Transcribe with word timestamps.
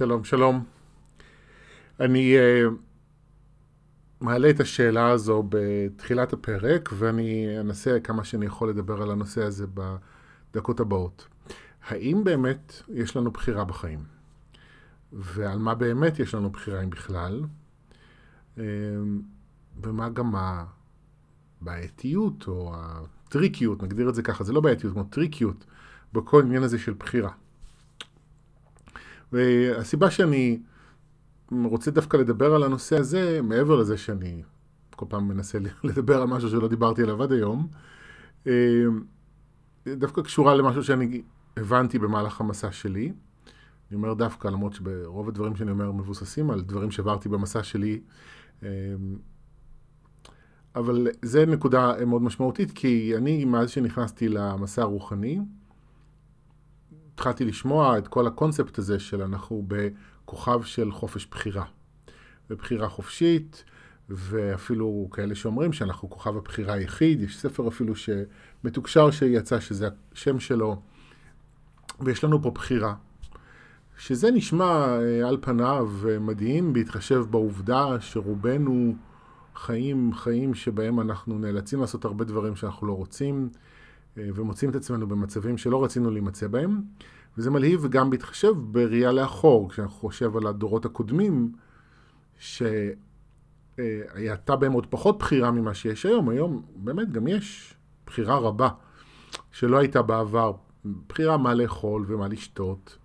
שלום, 0.00 0.24
שלום. 0.24 0.64
אני 2.00 2.36
uh, 2.36 2.72
מעלה 4.20 4.50
את 4.50 4.60
השאלה 4.60 5.10
הזו 5.10 5.44
בתחילת 5.48 6.32
הפרק, 6.32 6.88
ואני 6.92 7.60
אנסה 7.60 8.00
כמה 8.00 8.24
שאני 8.24 8.46
יכול 8.46 8.70
לדבר 8.70 9.02
על 9.02 9.10
הנושא 9.10 9.42
הזה 9.42 9.66
בדקות 9.74 10.80
הבאות. 10.80 11.28
האם 11.88 12.24
באמת 12.24 12.72
יש 12.88 13.16
לנו 13.16 13.30
בחירה 13.30 13.64
בחיים? 13.64 14.04
ועל 15.12 15.58
מה 15.58 15.74
באמת 15.74 16.18
יש 16.18 16.34
לנו 16.34 16.50
בחירה 16.50 16.82
אם 16.82 16.90
בכלל? 16.90 17.44
Uh, 18.56 18.60
ומה 19.82 20.08
גם 20.08 20.32
הבעייתיות 21.60 22.48
או 22.48 22.74
הטריקיות, 22.74 23.82
נגדיר 23.82 24.08
את 24.08 24.14
זה 24.14 24.22
ככה, 24.22 24.44
זה 24.44 24.52
לא 24.52 24.60
בעייתיות, 24.60 24.92
כמו 24.92 25.04
טריקיות, 25.04 25.64
בכל 26.12 26.42
עניין 26.42 26.62
הזה 26.62 26.78
של 26.78 26.94
בחירה. 26.98 27.30
והסיבה 29.32 30.10
שאני 30.10 30.60
רוצה 31.64 31.90
דווקא 31.90 32.16
לדבר 32.16 32.54
על 32.54 32.62
הנושא 32.62 32.98
הזה, 32.98 33.40
מעבר 33.42 33.76
לזה 33.76 33.96
שאני 33.96 34.42
כל 34.96 35.06
פעם 35.08 35.28
מנסה 35.28 35.58
לדבר 35.84 36.22
על 36.22 36.28
משהו 36.28 36.48
שלא 36.48 36.68
דיברתי 36.68 37.02
עליו 37.02 37.22
עד 37.22 37.32
היום, 37.32 37.68
אה, 38.46 38.52
דווקא 39.86 40.22
קשורה 40.22 40.54
למשהו 40.54 40.84
שאני 40.84 41.22
הבנתי 41.56 41.98
במהלך 41.98 42.40
המסע 42.40 42.72
שלי. 42.72 43.12
אני 43.90 43.96
אומר 43.96 44.14
דווקא, 44.14 44.48
למרות 44.48 44.72
שברוב 44.72 45.28
הדברים 45.28 45.56
שאני 45.56 45.70
אומר 45.70 45.92
מבוססים 45.92 46.50
על 46.50 46.60
דברים 46.60 46.90
שעברתי 46.90 47.28
במסע 47.28 47.62
שלי, 47.62 48.00
אה, 48.62 48.68
אבל 50.76 51.08
זה 51.22 51.46
נקודה 51.46 52.04
מאוד 52.06 52.22
משמעותית, 52.22 52.72
כי 52.72 53.16
אני, 53.16 53.44
מאז 53.44 53.70
שנכנסתי 53.70 54.28
למסע 54.28 54.82
הרוחני, 54.82 55.40
התחלתי 57.20 57.44
לשמוע 57.44 57.98
את 57.98 58.08
כל 58.08 58.26
הקונספט 58.26 58.78
הזה 58.78 58.98
של 58.98 59.22
אנחנו 59.22 59.64
בכוכב 59.68 60.62
של 60.62 60.92
חופש 60.92 61.26
בחירה. 61.30 61.64
בבחירה 62.50 62.88
חופשית, 62.88 63.64
ואפילו 64.08 65.08
כאלה 65.12 65.34
שאומרים 65.34 65.72
שאנחנו 65.72 66.10
כוכב 66.10 66.36
הבחירה 66.36 66.74
היחיד, 66.74 67.20
יש 67.20 67.38
ספר 67.38 67.68
אפילו 67.68 67.94
שמתוקשר 67.96 69.10
שיצא 69.10 69.60
שזה 69.60 69.88
השם 70.12 70.40
שלו, 70.40 70.82
ויש 72.00 72.24
לנו 72.24 72.42
פה 72.42 72.50
בחירה. 72.50 72.94
שזה 73.98 74.30
נשמע 74.30 74.98
אה, 75.00 75.28
על 75.28 75.38
פניו 75.40 75.90
מדהים 76.20 76.72
בהתחשב 76.72 77.24
בעובדה 77.30 78.00
שרובנו 78.00 78.94
חיים, 79.54 80.14
חיים 80.14 80.54
שבהם 80.54 81.00
אנחנו 81.00 81.38
נאלצים 81.38 81.80
לעשות 81.80 82.04
הרבה 82.04 82.24
דברים 82.24 82.56
שאנחנו 82.56 82.86
לא 82.86 82.92
רוצים, 82.92 83.48
אה, 83.54 83.58
ומוצאים 84.34 84.70
את 84.70 84.76
עצמנו 84.76 85.08
במצבים 85.08 85.58
שלא 85.58 85.84
רצינו 85.84 86.10
להימצא 86.10 86.48
בהם. 86.48 86.82
וזה 87.38 87.50
מלהיב 87.50 87.86
גם 87.86 88.10
בהתחשב 88.10 88.52
בראייה 88.56 89.12
לאחור, 89.12 89.70
כשאנחנו 89.70 89.96
חושב 89.96 90.36
על 90.36 90.46
הדורות 90.46 90.84
הקודמים, 90.84 91.52
שהייתה 92.38 92.86
בהם 94.56 94.72
עוד 94.72 94.86
פחות 94.86 95.18
בחירה 95.18 95.50
ממה 95.50 95.74
שיש 95.74 96.06
היום. 96.06 96.28
היום 96.28 96.62
באמת 96.76 97.12
גם 97.12 97.26
יש 97.26 97.74
בחירה 98.06 98.38
רבה 98.38 98.68
שלא 99.52 99.78
הייתה 99.78 100.02
בעבר. 100.02 100.52
בחירה 101.08 101.36
מה 101.36 101.54
לאכול 101.54 102.04
ומה 102.08 102.28
לשתות, 102.28 102.98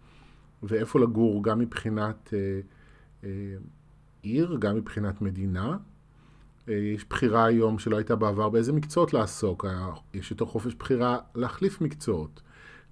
ואיפה 0.63 0.99
לגור, 0.99 1.43
גם 1.43 1.59
מבחינת 1.59 2.33
אה, 2.33 2.59
אה, 3.23 3.55
עיר, 4.21 4.57
גם 4.59 4.75
מבחינת 4.75 5.21
מדינה. 5.21 5.77
יש 6.67 7.05
בחירה 7.09 7.45
היום 7.45 7.79
שלא 7.79 7.97
הייתה 7.97 8.15
בעבר 8.15 8.49
באיזה 8.49 8.73
מקצועות 8.73 9.13
לעסוק, 9.13 9.65
יש 10.13 10.31
יותר 10.31 10.45
חופש 10.45 10.73
בחירה 10.73 11.17
להחליף 11.35 11.81
מקצועות. 11.81 12.41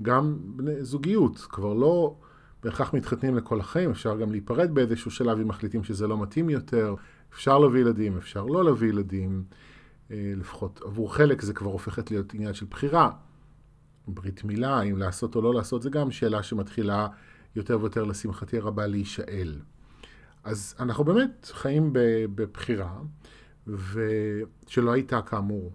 גם 0.02 0.38
זוגיות, 0.82 1.38
כבר 1.50 1.74
לא 1.74 2.16
בהכרח 2.64 2.94
מתחתנים 2.94 3.36
לכל 3.36 3.60
החיים, 3.60 3.92
אפשר 3.92 4.18
גם 4.18 4.32
להיפרד 4.32 4.74
באיזשהו 4.74 5.12
שלב 5.12 5.40
אם 5.40 5.48
מחליטים 5.48 5.84
שזה 5.84 6.08
לא 6.08 6.22
מתאים 6.22 6.50
יותר, 6.50 6.96
אפשר 7.34 7.60
להביא 7.60 7.82
ילדים, 7.82 8.18
אפשר 8.18 8.46
לא 8.46 8.66
להביא 8.66 8.90
ילדים, 8.90 9.44
אה, 10.12 10.34
לפחות 10.38 10.82
עבור 10.86 11.16
חלק 11.16 11.42
זה 11.42 11.54
כבר 11.54 11.72
הופכת 11.72 12.12
להיות 12.12 12.34
עניין 12.34 12.54
של 12.54 12.66
בחירה. 12.70 13.12
ברית 14.08 14.44
מילה, 14.44 14.82
אם 14.82 14.98
לעשות 14.98 15.36
או 15.36 15.42
לא 15.42 15.54
לעשות, 15.54 15.82
זה 15.82 15.90
גם 15.90 16.12
שאלה 16.12 16.44
שמתחילה 16.44 17.08
יותר 17.56 17.80
ויותר 17.82 18.04
לשמחתי 18.04 18.58
הרבה 18.58 18.88
להישאל. 18.88 19.60
אז 20.44 20.76
אנחנו 20.80 21.04
באמת 21.04 21.52
חיים 21.54 21.90
בבחירה, 22.36 23.00
ושלא 23.68 24.92
הייתה 24.92 25.22
כאמור, 25.22 25.72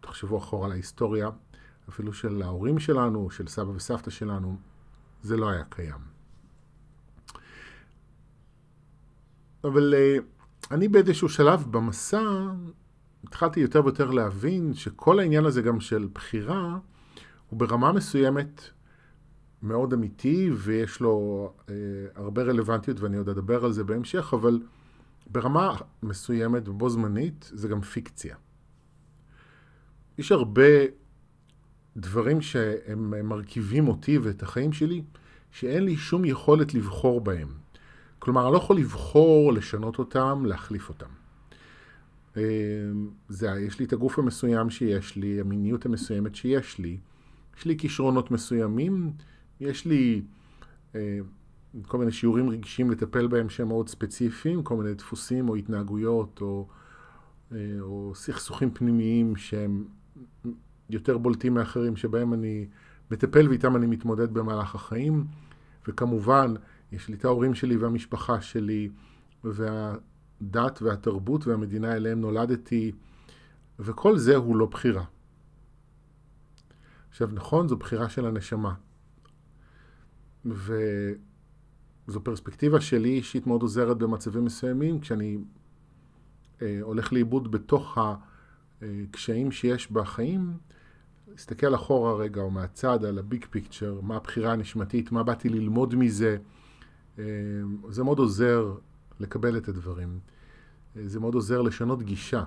תחשבו 0.00 0.38
אחורה 0.38 0.66
על 0.66 0.72
ההיסטוריה, 0.72 1.30
אפילו 1.88 2.12
של 2.12 2.42
ההורים 2.42 2.78
שלנו, 2.78 3.30
של 3.30 3.46
סבא 3.48 3.70
וסבתא 3.70 4.10
שלנו, 4.10 4.56
זה 5.22 5.36
לא 5.36 5.48
היה 5.48 5.64
קיים. 5.64 6.18
אבל 9.64 9.94
אה, 9.94 10.16
אני 10.70 10.88
באיזשהו 10.88 11.28
שלב 11.28 11.64
במסע 11.70 12.22
התחלתי 13.24 13.60
יותר 13.60 13.84
ויותר 13.84 14.10
להבין 14.10 14.74
שכל 14.74 15.18
העניין 15.18 15.44
הזה 15.44 15.62
גם 15.62 15.80
של 15.80 16.08
בחירה 16.14 16.78
הוא 17.48 17.58
ברמה 17.58 17.92
מסוימת 17.92 18.62
מאוד 19.62 19.92
אמיתי 19.92 20.50
ויש 20.54 21.00
לו 21.00 21.52
אה, 21.68 21.74
הרבה 22.14 22.42
רלוונטיות 22.42 23.00
ואני 23.00 23.16
עוד 23.16 23.28
אדבר 23.28 23.64
על 23.64 23.72
זה 23.72 23.84
בהמשך, 23.84 24.34
אבל 24.34 24.60
ברמה 25.28 25.76
מסוימת 26.02 26.68
ובו 26.68 26.90
זמנית 26.90 27.50
זה 27.54 27.68
גם 27.68 27.80
פיקציה. 27.80 28.36
יש 30.18 30.32
הרבה 30.32 30.62
דברים 31.96 32.40
שהם 32.40 33.28
מרכיבים 33.28 33.88
אותי 33.88 34.18
ואת 34.18 34.42
החיים 34.42 34.72
שלי, 34.72 35.02
שאין 35.50 35.84
לי 35.84 35.96
שום 35.96 36.24
יכולת 36.24 36.74
לבחור 36.74 37.20
בהם. 37.20 37.48
כלומר, 38.18 38.44
אני 38.44 38.52
לא 38.52 38.58
יכול 38.58 38.76
לבחור 38.76 39.52
לשנות 39.52 39.98
אותם, 39.98 40.42
להחליף 40.46 40.88
אותם. 40.88 41.06
אה, 42.36 42.42
זה, 43.28 43.48
יש 43.48 43.78
לי 43.78 43.84
את 43.84 43.92
הגוף 43.92 44.18
המסוים 44.18 44.70
שיש 44.70 45.16
לי, 45.16 45.40
המיניות 45.40 45.86
המסוימת 45.86 46.34
שיש 46.34 46.78
לי, 46.78 46.98
יש 47.58 47.64
לי 47.64 47.76
כישרונות 47.78 48.30
מסוימים, 48.30 49.12
יש 49.60 49.86
לי 49.86 50.22
אה, 50.94 51.18
כל 51.82 51.98
מיני 51.98 52.12
שיעורים 52.12 52.50
רגשיים 52.50 52.90
לטפל 52.90 53.26
בהם 53.26 53.48
שהם 53.48 53.68
מאוד 53.68 53.88
ספציפיים, 53.88 54.62
כל 54.62 54.76
מיני 54.76 54.94
דפוסים 54.94 55.48
או 55.48 55.56
התנהגויות 55.56 56.40
או, 56.40 56.68
אה, 57.52 57.56
או 57.80 58.12
סכסוכים 58.14 58.70
פנימיים 58.70 59.36
שהם 59.36 59.84
יותר 60.90 61.18
בולטים 61.18 61.54
מאחרים 61.54 61.96
שבהם 61.96 62.34
אני 62.34 62.66
מטפל 63.10 63.48
ואיתם 63.48 63.76
אני 63.76 63.86
מתמודד 63.86 64.34
במהלך 64.34 64.74
החיים. 64.74 65.24
וכמובן, 65.88 66.54
יש 66.92 67.08
לי 67.08 67.14
את 67.14 67.24
ההורים 67.24 67.54
שלי 67.54 67.76
והמשפחה 67.76 68.40
שלי, 68.40 68.88
והדת 69.44 70.82
והתרבות 70.82 71.46
והמדינה 71.46 71.92
אליהם 71.96 72.20
נולדתי, 72.20 72.92
וכל 73.78 74.18
זה 74.18 74.36
הוא 74.36 74.56
לא 74.56 74.66
בחירה. 74.66 75.04
עכשיו, 77.10 77.28
נכון, 77.32 77.68
זו 77.68 77.76
בחירה 77.76 78.08
של 78.08 78.26
הנשמה. 78.26 78.74
וזו 82.08 82.20
פרספקטיבה 82.24 82.80
שלי 82.80 83.08
אישית 83.08 83.46
מאוד 83.46 83.62
עוזרת 83.62 83.98
במצבים 83.98 84.44
מסוימים, 84.44 85.00
כשאני 85.00 85.38
אה, 86.62 86.78
הולך 86.82 87.12
לאיבוד 87.12 87.50
בתוך 87.50 87.98
הקשיים 88.82 89.50
שיש 89.50 89.92
בחיים, 89.92 90.56
להסתכל 91.28 91.74
אחורה 91.74 92.14
רגע 92.14 92.40
או 92.40 92.50
מהצד 92.50 93.04
על 93.04 93.18
הביג 93.18 93.44
פיקצ'ר, 93.50 94.00
מה 94.02 94.16
הבחירה 94.16 94.52
הנשמתית, 94.52 95.12
מה 95.12 95.22
באתי 95.22 95.48
ללמוד 95.48 95.94
מזה, 95.94 96.36
אה, 97.18 97.24
זה 97.88 98.04
מאוד 98.04 98.18
עוזר 98.18 98.74
לקבל 99.20 99.56
את 99.56 99.68
הדברים. 99.68 100.18
אה, 100.96 101.02
זה 101.06 101.20
מאוד 101.20 101.34
עוזר 101.34 101.62
לשנות 101.62 102.02
גישה, 102.02 102.44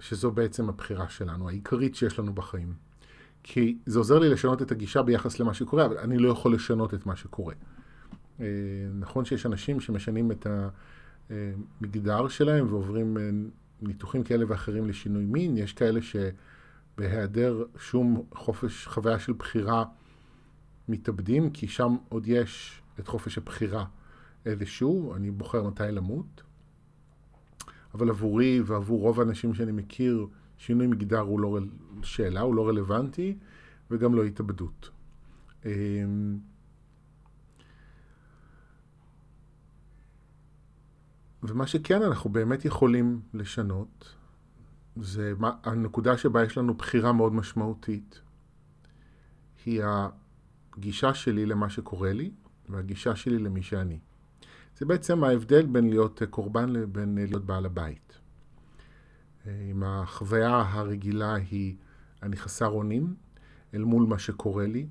שזו 0.00 0.30
בעצם 0.30 0.68
הבחירה 0.68 1.08
שלנו, 1.08 1.48
העיקרית 1.48 1.94
שיש 1.94 2.18
לנו 2.18 2.32
בחיים. 2.34 2.74
כי 3.42 3.78
זה 3.86 3.98
עוזר 3.98 4.18
לי 4.18 4.28
לשנות 4.28 4.62
את 4.62 4.72
הגישה 4.72 5.02
ביחס 5.02 5.40
למה 5.40 5.54
שקורה, 5.54 5.86
אבל 5.86 5.98
אני 5.98 6.18
לא 6.18 6.28
יכול 6.28 6.54
לשנות 6.54 6.94
את 6.94 7.06
מה 7.06 7.16
שקורה. 7.16 7.54
אה, 8.40 8.46
נכון 8.94 9.24
שיש 9.24 9.46
אנשים 9.46 9.80
שמשנים 9.80 10.30
את 10.32 10.46
המגדר 11.30 12.28
שלהם 12.28 12.66
ועוברים 12.68 13.16
ניתוחים 13.82 14.24
כאלה 14.24 14.44
ואחרים 14.48 14.88
לשינוי 14.88 15.24
מין, 15.24 15.56
יש 15.56 15.72
כאלה 15.72 16.02
ש... 16.02 16.16
בהיעדר 16.98 17.64
שום 17.78 18.22
חופש, 18.34 18.86
חוויה 18.86 19.18
של 19.18 19.32
בחירה, 19.32 19.84
מתאבדים, 20.88 21.50
כי 21.50 21.68
שם 21.68 21.96
עוד 22.08 22.26
יש 22.26 22.82
את 23.00 23.08
חופש 23.08 23.38
הבחירה 23.38 23.84
איזשהו, 24.46 25.14
אני 25.14 25.30
בוחר 25.30 25.62
מתי 25.62 25.82
למות. 25.92 26.42
אבל 27.94 28.10
עבורי 28.10 28.60
ועבור 28.60 29.00
רוב 29.00 29.20
האנשים 29.20 29.54
שאני 29.54 29.72
מכיר, 29.72 30.26
שינוי 30.58 30.86
מגדר 30.86 31.18
הוא 31.18 31.40
לא 31.40 31.58
שאלה, 32.02 32.40
הוא 32.40 32.54
לא 32.54 32.68
רלוונטי, 32.68 33.36
וגם 33.90 34.14
לא 34.14 34.24
התאבדות. 34.24 34.90
ומה 41.48 41.66
שכן 41.66 42.02
אנחנו 42.02 42.30
באמת 42.30 42.64
יכולים 42.64 43.20
לשנות, 43.34 44.14
זה 44.96 45.32
הנקודה 45.40 46.18
שבה 46.18 46.44
יש 46.44 46.58
לנו 46.58 46.74
בחירה 46.74 47.12
מאוד 47.12 47.32
משמעותית. 47.32 48.20
היא 49.66 49.82
הגישה 49.84 51.14
שלי 51.14 51.46
למה 51.46 51.70
שקורה 51.70 52.12
לי, 52.12 52.30
והגישה 52.68 53.16
שלי 53.16 53.38
למי 53.38 53.62
שאני. 53.62 53.98
זה 54.78 54.86
בעצם 54.86 55.24
ההבדל 55.24 55.66
בין 55.66 55.90
להיות 55.90 56.22
קורבן 56.30 56.68
לבין 56.68 57.14
להיות 57.14 57.44
בעל 57.44 57.66
הבית. 57.66 58.18
אם 59.46 59.82
החוויה 59.82 60.64
הרגילה 60.68 61.34
היא 61.34 61.76
אני 62.22 62.36
חסר 62.36 62.68
אונים 62.68 63.14
אל 63.74 63.84
מול 63.84 64.06
מה 64.06 64.18
שקורה 64.18 64.66
לי, 64.66 64.86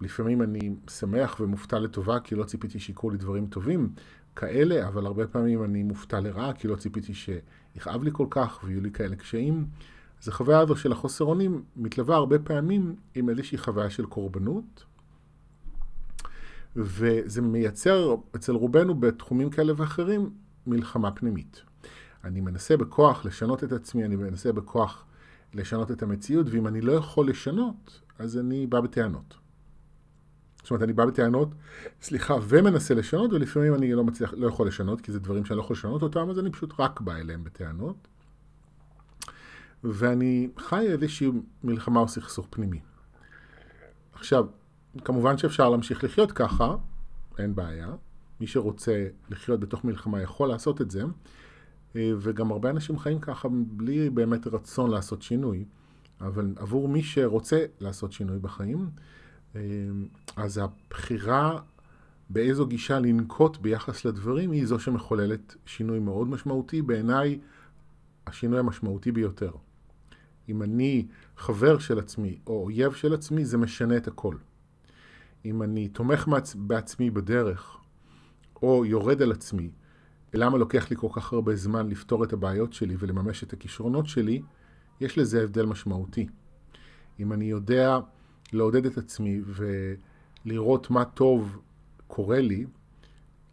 ולפעמים 0.00 0.42
אני 0.42 0.74
שמח 0.90 1.40
ומופתע 1.40 1.78
לטובה 1.78 2.20
כי 2.20 2.34
לא 2.34 2.44
ציפיתי 2.44 2.80
שיקרו 2.80 3.10
לי 3.10 3.18
דברים 3.18 3.46
טובים 3.46 3.92
כאלה, 4.40 4.88
אבל 4.88 5.06
הרבה 5.06 5.26
פעמים 5.26 5.64
אני 5.64 5.82
מופתע 5.82 6.20
לרעה 6.20 6.52
כי 6.52 6.68
לא 6.68 6.76
ציפיתי 6.76 7.14
שיכאב 7.14 8.02
לי 8.02 8.10
כל 8.12 8.26
כך 8.30 8.60
ויהיו 8.64 8.80
לי 8.80 8.90
כאלה 8.90 9.16
קשיים. 9.16 9.66
אז 10.22 10.28
החוויה 10.28 10.58
הזו 10.58 10.76
של 10.76 10.92
החוסר 10.92 11.24
אונים 11.24 11.62
מתלווה 11.76 12.16
הרבה 12.16 12.38
פעמים 12.38 12.96
עם 13.14 13.28
איזושהי 13.28 13.58
חוויה 13.58 13.90
של 13.90 14.06
קורבנות, 14.06 14.84
וזה 16.76 17.42
מייצר 17.42 18.14
אצל 18.36 18.52
רובנו 18.52 18.94
בתחומים 18.94 19.50
כאלה 19.50 19.72
ואחרים 19.76 20.30
מלחמה 20.66 21.10
פנימית. 21.10 21.62
אני 22.24 22.40
מנסה 22.40 22.76
בכוח 22.76 23.24
לשנות 23.24 23.64
את 23.64 23.72
עצמי, 23.72 24.04
אני 24.04 24.16
מנסה 24.16 24.52
בכוח 24.52 25.04
לשנות 25.54 25.90
את 25.90 26.02
המציאות, 26.02 26.46
ואם 26.50 26.66
אני 26.66 26.80
לא 26.80 26.92
יכול 26.92 27.28
לשנות, 27.28 28.00
אז 28.18 28.38
אני 28.38 28.66
בא 28.66 28.80
בטענות. 28.80 29.39
זאת 30.62 30.70
אומרת, 30.70 30.82
אני 30.82 30.92
בא 30.92 31.06
בטענות, 31.06 31.48
סליחה, 32.02 32.34
ומנסה 32.48 32.94
לשנות, 32.94 33.32
ולפעמים 33.32 33.74
אני 33.74 33.92
לא 33.92 34.04
מצליח, 34.04 34.34
לא 34.36 34.46
יכול 34.46 34.66
לשנות, 34.66 35.00
כי 35.00 35.12
זה 35.12 35.20
דברים 35.20 35.44
שאני 35.44 35.56
לא 35.56 35.62
יכול 35.62 35.74
לשנות 35.74 36.02
אותם, 36.02 36.30
אז 36.30 36.38
אני 36.38 36.50
פשוט 36.50 36.72
רק 36.78 37.00
בא 37.00 37.16
אליהם 37.16 37.44
בטענות. 37.44 38.08
ואני 39.84 40.48
חי 40.58 40.86
איזושהי 40.86 41.30
מלחמה 41.64 42.00
או 42.00 42.08
סכסוך 42.08 42.46
פנימי. 42.50 42.80
עכשיו, 44.12 44.46
כמובן 45.04 45.38
שאפשר 45.38 45.70
להמשיך 45.70 46.04
לחיות 46.04 46.32
ככה, 46.32 46.76
אין 47.38 47.54
בעיה. 47.54 47.88
מי 48.40 48.46
שרוצה 48.46 49.06
לחיות 49.28 49.60
בתוך 49.60 49.84
מלחמה 49.84 50.22
יכול 50.22 50.48
לעשות 50.48 50.80
את 50.80 50.90
זה, 50.90 51.02
אה, 51.96 52.12
וגם 52.20 52.52
הרבה 52.52 52.70
אנשים 52.70 52.98
חיים 52.98 53.20
ככה 53.20 53.48
בלי 53.66 54.10
באמת 54.10 54.46
רצון 54.46 54.90
לעשות 54.90 55.22
שינוי. 55.22 55.64
אבל 56.20 56.54
עבור 56.56 56.88
מי 56.88 57.02
שרוצה 57.02 57.64
לעשות 57.80 58.12
שינוי 58.12 58.38
בחיים, 58.38 58.90
אז 60.36 60.58
הבחירה 60.58 61.60
באיזו 62.30 62.66
גישה 62.66 62.98
לנקוט 62.98 63.56
ביחס 63.56 64.04
לדברים 64.04 64.50
היא 64.50 64.66
זו 64.66 64.78
שמחוללת 64.78 65.56
שינוי 65.66 65.98
מאוד 65.98 66.28
משמעותי, 66.28 66.82
בעיניי 66.82 67.38
השינוי 68.26 68.58
המשמעותי 68.58 69.12
ביותר. 69.12 69.52
אם 70.48 70.62
אני 70.62 71.06
חבר 71.36 71.78
של 71.78 71.98
עצמי 71.98 72.38
או 72.46 72.64
אויב 72.64 72.92
של 72.92 73.14
עצמי, 73.14 73.44
זה 73.44 73.58
משנה 73.58 73.96
את 73.96 74.08
הכל. 74.08 74.36
אם 75.44 75.62
אני 75.62 75.88
תומך 75.88 76.28
בעצמי 76.54 77.10
בדרך, 77.10 77.76
או 78.62 78.84
יורד 78.86 79.22
על 79.22 79.32
עצמי, 79.32 79.70
למה 80.34 80.58
לוקח 80.58 80.90
לי 80.90 80.96
כל 80.96 81.08
כך 81.12 81.32
הרבה 81.32 81.56
זמן 81.56 81.88
לפתור 81.88 82.24
את 82.24 82.32
הבעיות 82.32 82.72
שלי 82.72 82.96
ולממש 82.98 83.42
את 83.42 83.52
הכישרונות 83.52 84.06
שלי, 84.06 84.42
יש 85.00 85.18
לזה 85.18 85.42
הבדל 85.42 85.66
משמעותי. 85.66 86.26
אם 87.20 87.32
אני 87.32 87.44
יודע 87.44 87.98
לעודד 88.52 88.86
את 88.86 88.98
עצמי 88.98 89.40
ולראות 90.44 90.90
מה 90.90 91.04
טוב 91.04 91.58
קורה 92.06 92.40
לי, 92.40 92.66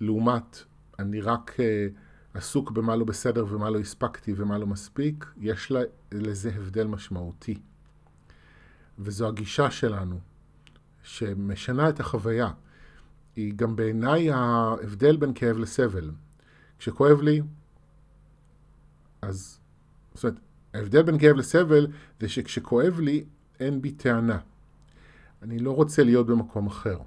לעומת 0.01 0.63
אני 0.99 1.21
רק 1.21 1.55
uh, 1.55 2.37
עסוק 2.37 2.71
במה 2.71 2.95
לא 2.95 3.05
בסדר 3.05 3.45
ומה 3.49 3.69
לא 3.69 3.79
הספקתי 3.79 4.33
ומה 4.35 4.57
לא 4.57 4.67
מספיק, 4.67 5.25
יש 5.37 5.71
לזה 6.11 6.51
הבדל 6.55 6.87
משמעותי. 6.87 7.57
וזו 8.99 9.27
הגישה 9.27 9.71
שלנו, 9.71 10.19
שמשנה 11.03 11.89
את 11.89 11.99
החוויה. 11.99 12.51
היא 13.35 13.53
גם 13.55 13.75
בעיניי 13.75 14.31
ההבדל 14.31 15.17
בין 15.17 15.33
כאב 15.35 15.57
לסבל. 15.57 16.11
כשכואב 16.79 17.21
לי, 17.21 17.41
אז... 19.21 19.59
זאת 20.13 20.23
אומרת, 20.23 20.39
ההבדל 20.73 21.03
בין 21.03 21.19
כאב 21.19 21.35
לסבל 21.35 21.87
זה 22.19 22.29
שכשכואב 22.29 22.99
לי, 22.99 23.25
אין 23.59 23.81
בי 23.81 23.91
טענה. 23.91 24.39
אני 25.41 25.59
לא 25.59 25.71
רוצה 25.71 26.03
להיות 26.03 26.27
במקום 26.27 26.67
אחר. 26.67 26.97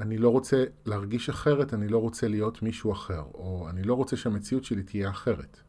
אני 0.00 0.18
לא 0.18 0.28
רוצה 0.28 0.64
להרגיש 0.86 1.28
אחרת, 1.28 1.74
אני 1.74 1.88
לא 1.88 1.98
רוצה 1.98 2.28
להיות 2.28 2.62
מישהו 2.62 2.92
אחר, 2.92 3.22
או 3.34 3.66
אני 3.70 3.82
לא 3.82 3.94
רוצה 3.94 4.16
שהמציאות 4.16 4.64
שלי 4.64 4.82
תהיה 4.82 5.10
אחרת. 5.10 5.60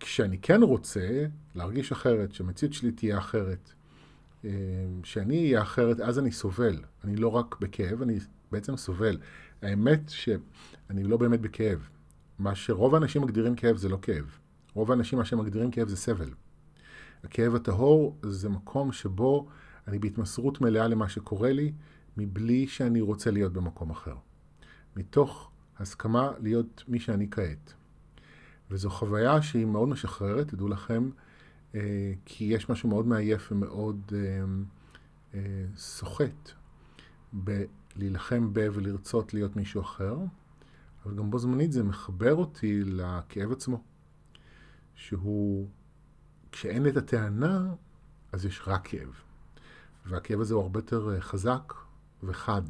כשאני 0.00 0.38
כן 0.38 0.62
רוצה 0.62 1.26
להרגיש 1.54 1.92
אחרת, 1.92 2.32
שהמציאות 2.32 2.74
שלי 2.74 2.92
תהיה 2.92 3.18
אחרת, 3.18 3.72
אה, 4.44 4.50
שאני 5.04 5.38
אהיה 5.38 5.62
אחרת, 5.62 6.00
אז 6.00 6.18
אני 6.18 6.32
סובל. 6.32 6.76
אני 7.04 7.16
לא 7.16 7.28
רק 7.28 7.60
בכאב, 7.60 8.02
אני 8.02 8.18
בעצם 8.52 8.76
סובל. 8.76 9.18
האמת 9.62 10.00
שאני 10.08 11.04
לא 11.04 11.16
באמת 11.16 11.40
בכאב. 11.40 11.88
מה 12.38 12.54
שרוב 12.54 12.94
האנשים 12.94 13.22
מגדירים 13.22 13.54
כאב 13.54 13.76
זה 13.76 13.88
לא 13.88 13.98
כאב. 14.02 14.38
רוב 14.74 14.90
האנשים 14.90 15.18
מה 15.18 15.24
שהם 15.24 15.38
מגדירים 15.38 15.70
כאב 15.70 15.88
זה 15.88 15.96
סבל. 15.96 16.30
הכאב 17.24 17.54
הטהור 17.54 18.16
זה 18.22 18.48
מקום 18.48 18.92
שבו 18.92 19.48
אני 19.88 19.98
בהתמסרות 19.98 20.60
מלאה 20.60 20.88
למה 20.88 21.08
שקורה 21.08 21.52
לי, 21.52 21.72
מבלי 22.16 22.66
שאני 22.66 23.00
רוצה 23.00 23.30
להיות 23.30 23.52
במקום 23.52 23.90
אחר. 23.90 24.14
מתוך 24.96 25.50
הסכמה 25.78 26.32
להיות 26.40 26.84
מי 26.88 27.00
שאני 27.00 27.30
כעת. 27.30 27.74
וזו 28.70 28.90
חוויה 28.90 29.42
שהיא 29.42 29.66
מאוד 29.66 29.88
משחררת, 29.88 30.48
תדעו 30.48 30.68
לכם, 30.68 31.10
אה, 31.74 32.12
כי 32.24 32.44
יש 32.44 32.68
משהו 32.68 32.88
מאוד 32.88 33.06
מעייף 33.06 33.52
ומאוד 33.52 34.12
אה, 34.14 34.44
אה, 35.34 35.64
סוחט 35.76 36.50
בלהילחם 37.32 38.50
ב 38.52 38.68
ולרצות 38.72 39.34
להיות 39.34 39.56
מישהו 39.56 39.80
אחר, 39.80 40.16
אבל 41.04 41.16
גם 41.16 41.30
בו 41.30 41.38
זמנית 41.38 41.72
זה 41.72 41.84
מחבר 41.84 42.34
אותי 42.34 42.80
לכאב 42.84 43.52
עצמו, 43.52 43.82
שהוא, 44.94 45.68
כשאין 46.52 46.86
את 46.86 46.96
הטענה, 46.96 47.74
אז 48.32 48.46
יש 48.46 48.62
רק 48.66 48.88
כאב. 48.88 49.14
והכאב 50.06 50.40
הזה 50.40 50.54
הוא 50.54 50.62
הרבה 50.62 50.78
יותר 50.78 51.20
חזק 51.20 51.74
וחד. 52.22 52.62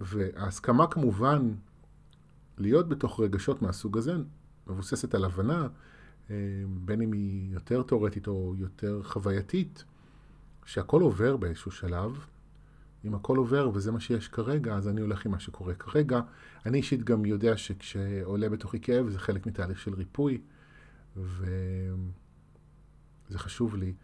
וההסכמה 0.00 0.86
כמובן 0.86 1.50
להיות 2.58 2.88
בתוך 2.88 3.20
רגשות 3.20 3.62
מהסוג 3.62 3.98
הזה 3.98 4.14
מבוססת 4.66 5.14
על 5.14 5.24
הבנה 5.24 5.68
אה, 6.30 6.36
בין 6.84 7.02
אם 7.02 7.12
היא 7.12 7.54
יותר 7.54 7.82
תאורטית 7.82 8.26
או 8.26 8.54
יותר 8.58 9.02
חווייתית, 9.02 9.84
שהכל 10.64 11.02
עובר 11.02 11.36
באיזשהו 11.36 11.70
שלב. 11.70 12.26
אם 13.04 13.14
הכל 13.14 13.36
עובר 13.36 13.70
וזה 13.74 13.92
מה 13.92 14.00
שיש 14.00 14.28
כרגע, 14.28 14.74
אז 14.74 14.88
אני 14.88 15.00
הולך 15.00 15.26
עם 15.26 15.32
מה 15.32 15.40
שקורה 15.40 15.74
כרגע. 15.74 16.20
אני 16.66 16.78
אישית 16.78 17.04
גם 17.04 17.24
יודע 17.24 17.56
שכשעולה 17.56 18.48
בתוכי 18.48 18.80
כאב 18.80 19.08
זה 19.08 19.18
חלק 19.18 19.46
מתהליך 19.46 19.78
של 19.78 19.94
ריפוי, 19.94 20.40
וזה 21.16 21.98
חשוב 23.38 23.76
לי. 23.76 23.94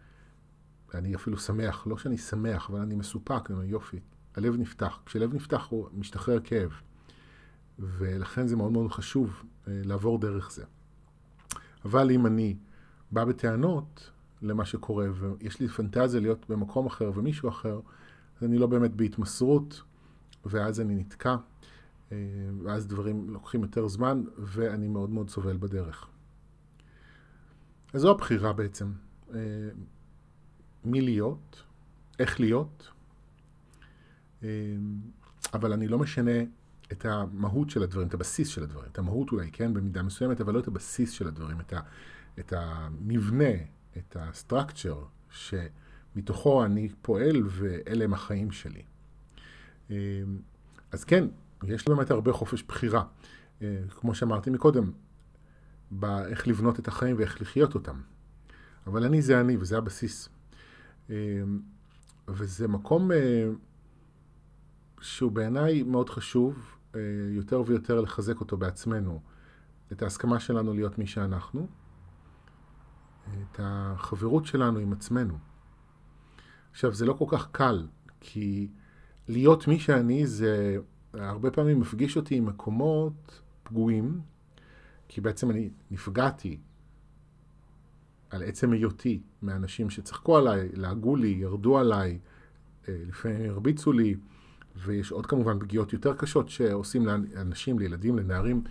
אני 0.93 1.15
אפילו 1.15 1.37
שמח, 1.37 1.87
לא 1.87 1.97
שאני 1.97 2.17
שמח, 2.17 2.69
אבל 2.69 2.79
אני 2.79 2.95
מסופק, 2.95 3.49
אני 3.49 3.55
אומר 3.55 3.63
יופי, 3.63 3.99
הלב 4.35 4.55
נפתח. 4.55 4.99
כשלב 5.05 5.33
נפתח 5.33 5.67
הוא 5.69 5.89
משתחרר 5.93 6.39
כאב, 6.43 6.71
ולכן 7.79 8.47
זה 8.47 8.55
מאוד 8.55 8.71
מאוד 8.71 8.91
חשוב 8.91 9.43
אה, 9.67 9.81
לעבור 9.85 10.19
דרך 10.19 10.51
זה. 10.51 10.65
אבל 11.85 12.11
אם 12.11 12.25
אני 12.25 12.55
בא 13.11 13.25
בטענות 13.25 14.11
למה 14.41 14.65
שקורה, 14.65 15.07
ויש 15.13 15.59
לי 15.59 15.67
פנטזיה 15.67 16.21
להיות 16.21 16.49
במקום 16.49 16.85
אחר 16.85 17.11
ומישהו 17.15 17.49
אחר, 17.49 17.79
אז 18.37 18.43
אני 18.43 18.57
לא 18.57 18.67
באמת 18.67 18.95
בהתמסרות, 18.95 19.81
ואז 20.45 20.81
אני 20.81 20.95
נתקע, 20.95 21.35
אה, 22.11 22.17
ואז 22.63 22.87
דברים 22.87 23.29
לוקחים 23.29 23.61
יותר 23.61 23.87
זמן, 23.87 24.23
ואני 24.37 24.87
מאוד 24.87 25.09
מאוד 25.09 25.29
סובל 25.29 25.57
בדרך. 25.57 26.07
אז 27.93 28.01
זו 28.01 28.11
הבחירה 28.11 28.53
בעצם. 28.53 28.91
אה, 29.33 29.39
מי 30.85 31.01
להיות, 31.01 31.63
איך 32.19 32.39
להיות, 32.39 32.91
אה, 34.43 34.49
אבל 35.53 35.73
אני 35.73 35.87
לא 35.87 35.99
משנה 35.99 36.41
את 36.91 37.05
המהות 37.05 37.69
של 37.69 37.83
הדברים, 37.83 38.07
את 38.07 38.13
הבסיס 38.13 38.47
של 38.47 38.63
הדברים. 38.63 38.89
את 38.91 38.97
המהות 38.97 39.31
אולי, 39.31 39.51
כן, 39.51 39.73
במידה 39.73 40.03
מסוימת, 40.03 40.41
אבל 40.41 40.53
לא 40.53 40.59
את 40.59 40.67
הבסיס 40.67 41.11
של 41.11 41.27
הדברים, 41.27 41.59
את, 41.59 41.73
ה, 41.73 41.79
את 42.39 42.53
המבנה, 42.53 43.53
את 43.97 44.17
הסטרקצ'ר, 44.19 45.03
שמתוכו 45.29 46.65
אני 46.65 46.89
פועל 47.01 47.43
ואלה 47.45 48.03
הם 48.03 48.13
החיים 48.13 48.51
שלי. 48.51 48.83
אמ, 49.89 49.95
אז 50.91 51.03
כן, 51.03 51.27
יש 51.63 51.87
לי 51.87 51.95
באמת 51.95 52.11
הרבה 52.11 52.33
חופש 52.33 52.63
בחירה. 52.63 53.03
אה, 53.61 53.81
כמו 53.89 54.15
שאמרתי 54.15 54.49
מקודם, 54.49 54.91
באיך 55.91 56.47
לבנות 56.47 56.79
את 56.79 56.87
החיים 56.87 57.15
ואיך 57.19 57.41
לחיות 57.41 57.75
אותם. 57.75 58.01
אבל 58.87 59.03
אני 59.03 59.21
זה 59.21 59.39
אני, 59.39 59.57
וזה 59.57 59.77
הבסיס. 59.77 60.29
אמ, 61.09 61.15
וזה 62.27 62.67
מקום 62.67 63.11
אה, 63.11 63.49
שהוא 65.01 65.31
בעיניי 65.31 65.83
מאוד 65.83 66.09
חשוב, 66.09 66.77
אה, 66.95 66.99
יותר 67.29 67.63
ויותר 67.65 68.01
לחזק 68.01 68.39
אותו 68.39 68.57
בעצמנו, 68.57 69.21
את 69.91 70.01
ההסכמה 70.01 70.39
שלנו 70.39 70.73
להיות 70.73 70.97
מי 70.97 71.07
שאנחנו, 71.07 71.67
את 73.25 73.59
החברות 73.63 74.45
שלנו 74.45 74.79
עם 74.79 74.93
עצמנו. 74.93 75.37
עכשיו, 76.71 76.93
זה 76.93 77.05
לא 77.05 77.13
כל 77.13 77.25
כך 77.29 77.47
קל, 77.51 77.87
כי 78.19 78.67
להיות 79.27 79.67
מי 79.67 79.79
שאני 79.79 80.27
זה 80.27 80.77
הרבה 81.13 81.51
פעמים 81.51 81.79
מפגיש 81.79 82.17
אותי 82.17 82.35
עם 82.35 82.45
מקומות 82.45 83.41
פגועים, 83.63 84.21
כי 85.07 85.21
בעצם 85.21 85.51
אני 85.51 85.69
נפגעתי 85.91 86.57
על 88.29 88.43
עצם 88.43 88.71
היותי 88.73 89.21
מאנשים 89.41 89.89
שצחקו 89.89 90.37
עליי, 90.37 90.69
לעגו 90.73 91.15
לי, 91.15 91.27
ירדו 91.27 91.77
עליי, 91.77 92.19
אה, 92.87 92.95
לפעמים 93.07 93.49
הרביצו 93.49 93.91
לי, 93.91 94.15
ויש 94.75 95.11
עוד 95.11 95.25
כמובן 95.25 95.59
פגיעות 95.59 95.93
יותר 95.93 96.13
קשות 96.13 96.49
שעושים 96.49 97.05
לאנשים, 97.05 97.79
לילדים, 97.79 98.19
לנערים. 98.19 98.63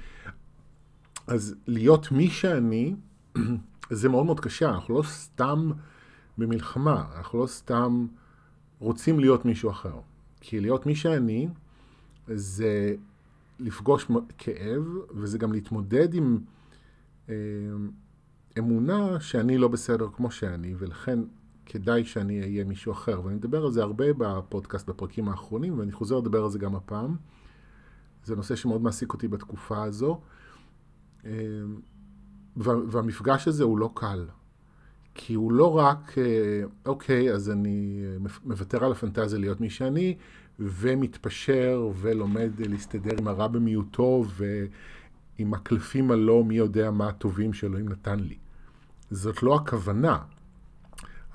אז 1.26 1.54
להיות 1.66 2.12
מי 2.12 2.30
שאני, 2.30 2.94
זה 3.90 4.08
מאוד 4.08 4.26
מאוד 4.26 4.40
קשה, 4.40 4.70
אנחנו 4.70 4.94
לא 4.94 5.02
סתם 5.02 5.70
במלחמה, 6.38 7.04
אנחנו 7.16 7.38
לא 7.38 7.46
סתם 7.46 8.06
רוצים 8.78 9.20
להיות 9.20 9.44
מישהו 9.44 9.70
אחר. 9.70 10.00
כי 10.40 10.60
להיות 10.60 10.86
מי 10.86 10.94
שאני, 10.94 11.48
זה 12.28 12.94
לפגוש 13.58 14.06
כאב, 14.38 14.82
וזה 15.14 15.38
גם 15.38 15.52
להתמודד 15.52 16.14
עם 16.14 16.38
אה, 17.28 17.34
אמונה 18.58 19.20
שאני 19.20 19.58
לא 19.58 19.68
בסדר 19.68 20.08
כמו 20.12 20.30
שאני, 20.30 20.74
ולכן 20.78 21.18
כדאי 21.66 22.04
שאני 22.04 22.40
אהיה 22.40 22.64
מישהו 22.64 22.92
אחר. 22.92 23.20
ואני 23.24 23.36
מדבר 23.36 23.64
על 23.64 23.72
זה 23.72 23.82
הרבה 23.82 24.04
בפודקאסט 24.18 24.88
בפרקים 24.88 25.28
האחרונים, 25.28 25.78
ואני 25.78 25.92
חוזר 25.92 26.18
לדבר 26.18 26.44
על 26.44 26.50
זה 26.50 26.58
גם 26.58 26.74
הפעם. 26.74 27.16
זה 28.24 28.36
נושא 28.36 28.56
שמאוד 28.56 28.82
מעסיק 28.82 29.12
אותי 29.12 29.28
בתקופה 29.28 29.82
הזו. 29.82 30.20
אה, 31.24 31.30
והמפגש 32.56 33.48
הזה 33.48 33.64
הוא 33.64 33.78
לא 33.78 33.90
קל. 33.94 34.26
כי 35.14 35.34
הוא 35.34 35.52
לא 35.52 35.78
רק, 35.78 36.18
אה, 36.18 36.62
אוקיי, 36.86 37.32
אז 37.32 37.50
אני 37.50 38.02
מוותר 38.44 38.84
על 38.84 38.92
הפנטזיה 38.92 39.38
להיות 39.38 39.60
מי 39.60 39.70
שאני, 39.70 40.16
ומתפשר 40.58 41.90
ולומד 42.00 42.50
להסתדר 42.58 43.16
עם 43.18 43.28
הרע 43.28 43.46
במיעוטו 43.48 44.24
ועם 44.36 45.54
הקלפים 45.54 46.10
הלא 46.10 46.44
מי 46.44 46.54
יודע 46.54 46.90
מה 46.90 47.08
הטובים 47.08 47.52
שאלוהים 47.52 47.88
נתן 47.88 48.20
לי. 48.20 48.38
זאת 49.10 49.42
לא 49.42 49.56
הכוונה, 49.56 50.18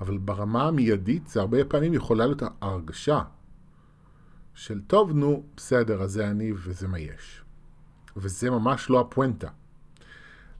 אבל 0.00 0.18
ברמה 0.18 0.68
המיידית 0.68 1.26
זה 1.26 1.40
הרבה 1.40 1.64
פעמים 1.64 1.94
יכולה 1.94 2.26
להיות 2.26 2.42
ההרגשה 2.60 3.22
של 4.54 4.80
טוב, 4.86 5.12
נו, 5.12 5.44
בסדר, 5.56 6.02
אז 6.02 6.12
זה 6.12 6.30
אני 6.30 6.52
וזה 6.56 6.88
מה 6.88 6.98
יש. 6.98 7.42
וזה 8.16 8.50
ממש 8.50 8.90
לא 8.90 9.00
הפואנטה. 9.00 9.48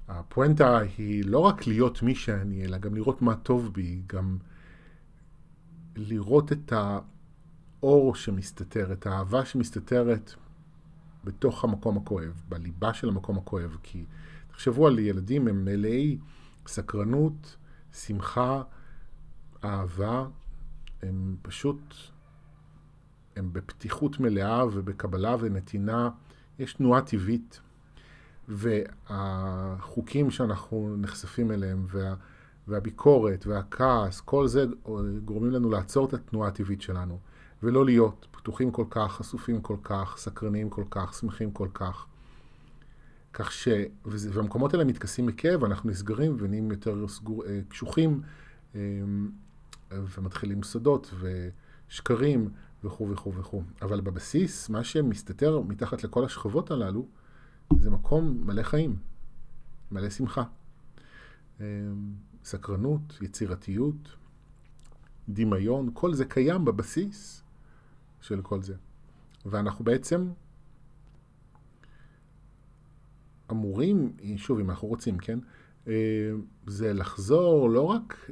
הפואנטה 0.08 0.78
היא 0.78 1.24
לא 1.24 1.38
רק 1.38 1.66
להיות 1.66 2.02
מי 2.02 2.14
שאני, 2.14 2.64
אלא 2.64 2.78
גם 2.78 2.94
לראות 2.94 3.22
מה 3.22 3.34
טוב 3.34 3.72
בי, 3.72 4.02
גם 4.06 4.38
לראות 5.96 6.52
את 6.52 6.72
האור 7.82 8.14
שמסתתר, 8.14 8.92
את 8.92 9.06
האהבה 9.06 9.44
שמסתתרת 9.44 10.34
בתוך 11.24 11.64
המקום 11.64 11.96
הכואב, 11.96 12.42
בליבה 12.48 12.94
של 12.94 13.08
המקום 13.08 13.38
הכואב. 13.38 13.76
כי 13.82 14.04
תחשבו 14.48 14.86
על 14.86 14.98
ילדים, 14.98 15.48
הם 15.48 15.64
מלאי 15.64 16.18
סקרנות, 16.66 17.56
שמחה, 17.92 18.62
אהבה, 19.64 20.26
הם 21.02 21.36
פשוט, 21.42 21.94
הם 23.36 23.52
בפתיחות 23.52 24.20
מלאה 24.20 24.66
ובקבלה 24.66 25.36
ונתינה. 25.40 26.10
יש 26.58 26.74
תנועה 26.74 27.02
טבעית. 27.02 27.60
והחוקים 28.48 30.30
שאנחנו 30.30 30.96
נחשפים 30.98 31.50
אליהם, 31.50 31.86
וה, 31.88 32.14
והביקורת 32.68 33.46
והכעס, 33.46 34.20
כל 34.20 34.48
זה 34.48 34.66
גורמים 35.24 35.50
לנו 35.50 35.70
לעצור 35.70 36.06
את 36.06 36.14
התנועה 36.14 36.48
הטבעית 36.48 36.82
שלנו, 36.82 37.18
ולא 37.62 37.84
להיות 37.84 38.26
פתוחים 38.30 38.70
כל 38.70 38.84
כך, 38.90 39.12
חשופים 39.12 39.60
כל 39.60 39.76
כך, 39.82 40.14
סקרניים 40.18 40.70
כל 40.70 40.84
כך, 40.90 41.14
שמחים 41.14 41.50
כל 41.50 41.68
כך. 41.74 42.06
כך 43.32 43.52
ש... 43.52 43.68
והמקומות 44.04 44.74
האלה 44.74 44.84
מתכסים 44.84 45.26
מכאב, 45.26 45.64
אנחנו 45.64 45.90
נסגרים 45.90 46.36
ונהיים 46.38 46.70
יותר 46.70 47.08
סגור, 47.08 47.44
אה, 47.46 47.60
קשוחים, 47.68 48.22
אה, 48.74 48.80
ומתחילים 49.90 50.62
סודות 50.62 51.14
ושקרים 51.20 52.50
וכו' 52.84 53.10
וכו' 53.10 53.34
וכו'. 53.34 53.62
אבל 53.82 54.00
בבסיס, 54.00 54.68
מה 54.68 54.84
שמסתתר 54.84 55.60
מתחת 55.60 56.04
לכל 56.04 56.24
השכבות 56.24 56.70
הללו, 56.70 57.06
זה 57.78 57.90
מקום 57.90 58.42
מלא 58.46 58.62
חיים, 58.62 58.96
מלא 59.90 60.10
שמחה. 60.10 60.42
אה, 61.60 61.66
סקרנות, 62.44 63.18
יצירתיות, 63.20 64.08
דמיון, 65.28 65.90
כל 65.92 66.14
זה 66.14 66.24
קיים 66.24 66.64
בבסיס 66.64 67.42
של 68.22 68.42
כל 68.42 68.62
זה. 68.62 68.74
ואנחנו 69.46 69.84
בעצם 69.84 70.28
אמורים, 73.50 74.12
שוב, 74.36 74.58
אם 74.58 74.70
אנחנו 74.70 74.88
רוצים, 74.88 75.18
כן? 75.18 75.38
אה, 75.88 75.92
זה 76.66 76.92
לחזור 76.92 77.70
לא 77.70 77.82
רק 77.82 78.30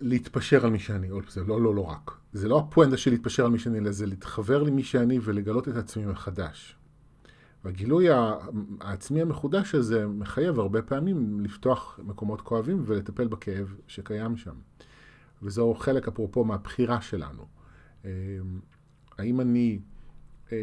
להתפשר 0.00 0.64
על 0.64 0.70
מי 0.70 0.78
שאני, 0.78 1.08
זה 1.28 1.44
לא, 1.44 1.60
לא, 1.60 1.74
לא 1.74 1.80
רק. 1.80 2.10
זה 2.32 2.48
לא 2.48 2.58
הפואנטה 2.58 2.96
של 2.96 3.10
להתפשר 3.10 3.44
על 3.44 3.50
מי 3.50 3.58
שאני, 3.58 3.78
אלא 3.78 3.90
זה 3.90 4.06
להתחבר 4.06 4.62
למי 4.62 4.82
שאני 4.82 5.18
ולגלות 5.22 5.68
את 5.68 5.76
עצמי 5.76 6.06
מחדש. 6.06 6.76
והגילוי 7.64 8.06
העצמי 8.80 9.22
המחודש 9.22 9.74
הזה 9.74 10.06
מחייב 10.06 10.60
הרבה 10.60 10.82
פעמים 10.82 11.40
לפתוח 11.40 12.00
מקומות 12.02 12.40
כואבים 12.40 12.82
ולטפל 12.86 13.28
בכאב 13.28 13.74
שקיים 13.86 14.36
שם. 14.36 14.54
וזהו 15.42 15.74
חלק, 15.74 16.08
אפרופו, 16.08 16.44
מהבחירה 16.44 17.00
שלנו. 17.00 17.46
אה, 18.04 18.10
האם 19.18 19.40
אני 19.40 19.78
אה, 20.52 20.58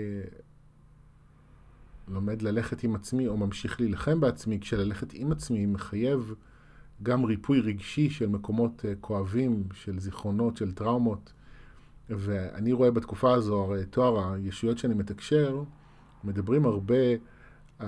לומד 2.07 2.41
ללכת 2.41 2.83
עם 2.83 2.95
עצמי 2.95 3.27
או 3.27 3.37
ממשיך 3.37 3.79
להילחם 3.81 4.19
בעצמי, 4.19 4.59
כשללכת 4.59 5.13
עם 5.13 5.31
עצמי 5.31 5.65
מחייב 5.65 6.33
גם 7.03 7.25
ריפוי 7.25 7.59
רגשי 7.59 8.09
של 8.09 8.27
מקומות 8.27 8.85
אה, 8.85 8.93
כואבים, 9.01 9.63
של 9.73 9.99
זיכרונות, 9.99 10.57
של 10.57 10.71
טראומות. 10.71 11.33
ואני 12.09 12.73
רואה 12.73 12.91
בתקופה 12.91 13.33
הזו, 13.33 13.63
הרי 13.63 13.85
תואר 13.85 14.33
הישויות 14.33 14.77
שאני 14.77 14.93
מתקשר, 14.93 15.63
מדברים 16.23 16.65
הרבה 16.65 16.95
אה, 17.81 17.87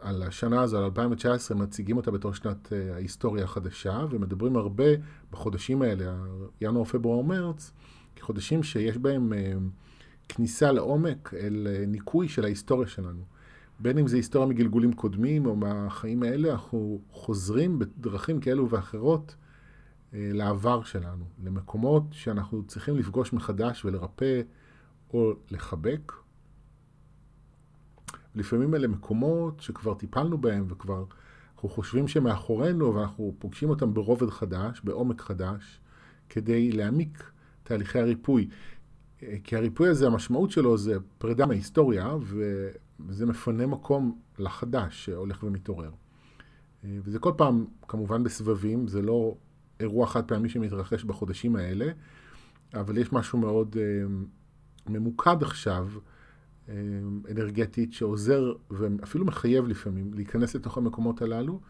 על 0.00 0.22
השנה 0.22 0.62
הזו, 0.62 0.78
על 0.78 0.84
2019, 0.84 1.56
מציגים 1.56 1.96
אותה 1.96 2.10
בתור 2.10 2.34
שנת 2.34 2.72
ההיסטוריה 2.94 3.44
החדשה, 3.44 4.04
ומדברים 4.10 4.56
הרבה 4.56 4.84
בחודשים 5.30 5.82
האלה, 5.82 6.16
ינואר, 6.60 6.84
פברואר, 6.84 7.22
מרץ, 7.22 7.72
כחודשים 8.18 8.62
שיש 8.62 8.98
בהם 8.98 9.32
אה, 9.32 9.52
כניסה 10.28 10.72
לעומק 10.72 11.34
אל 11.34 11.66
ניקוי 11.86 12.28
של 12.28 12.44
ההיסטוריה 12.44 12.88
שלנו. 12.88 13.22
בין 13.80 13.98
אם 13.98 14.06
זה 14.06 14.16
היסטוריה 14.16 14.48
מגלגולים 14.48 14.92
קודמים 14.92 15.46
או 15.46 15.56
מהחיים 15.56 16.22
האלה, 16.22 16.52
אנחנו 16.52 17.00
חוזרים 17.10 17.78
בדרכים 17.78 18.40
כאלו 18.40 18.70
ואחרות 18.70 19.34
לעבר 20.12 20.82
שלנו, 20.82 21.24
למקומות 21.44 22.02
שאנחנו 22.10 22.62
צריכים 22.66 22.96
לפגוש 22.96 23.32
מחדש 23.32 23.84
ולרפא 23.84 24.42
או 25.12 25.32
לחבק. 25.50 26.12
לפעמים 28.34 28.74
אלה 28.74 28.88
מקומות 28.88 29.60
שכבר 29.60 29.94
טיפלנו 29.94 30.38
בהם 30.38 30.64
וכבר 30.68 31.04
אנחנו 31.54 31.68
חושבים 31.68 32.08
שמאחורינו 32.08 32.94
ואנחנו 32.94 33.34
פוגשים 33.38 33.70
אותם 33.70 33.94
ברובד 33.94 34.30
חדש, 34.30 34.80
בעומק 34.84 35.20
חדש, 35.20 35.80
כדי 36.28 36.72
להעמיק 36.72 37.30
תהליכי 37.68 37.98
הריפוי. 37.98 38.48
כי 39.44 39.56
הריפוי 39.56 39.88
הזה, 39.88 40.06
המשמעות 40.06 40.50
שלו 40.50 40.78
זה 40.78 40.96
פרידה 41.18 41.46
מההיסטוריה, 41.46 42.16
וזה 43.00 43.26
מפנה 43.26 43.66
מקום 43.66 44.18
לחדש 44.38 45.04
שהולך 45.04 45.42
ומתעורר. 45.42 45.90
וזה 46.84 47.18
כל 47.18 47.32
פעם, 47.36 47.64
כמובן 47.88 48.22
בסבבים, 48.22 48.88
זה 48.88 49.02
לא 49.02 49.34
אירוע 49.80 50.06
חד 50.06 50.24
פעמי 50.24 50.48
שמתרחש 50.48 51.04
בחודשים 51.04 51.56
האלה, 51.56 51.92
אבל 52.74 52.98
יש 52.98 53.12
משהו 53.12 53.38
מאוד 53.38 53.76
אה, 53.80 54.06
ממוקד 54.86 55.42
עכשיו, 55.42 55.88
אה, 56.68 56.74
אנרגטית 57.30 57.92
שעוזר 57.92 58.52
ואפילו 58.70 59.24
מחייב 59.24 59.68
לפעמים 59.68 60.14
להיכנס 60.14 60.54
לתוך 60.54 60.78
המקומות 60.78 61.22
הללו. 61.22 61.60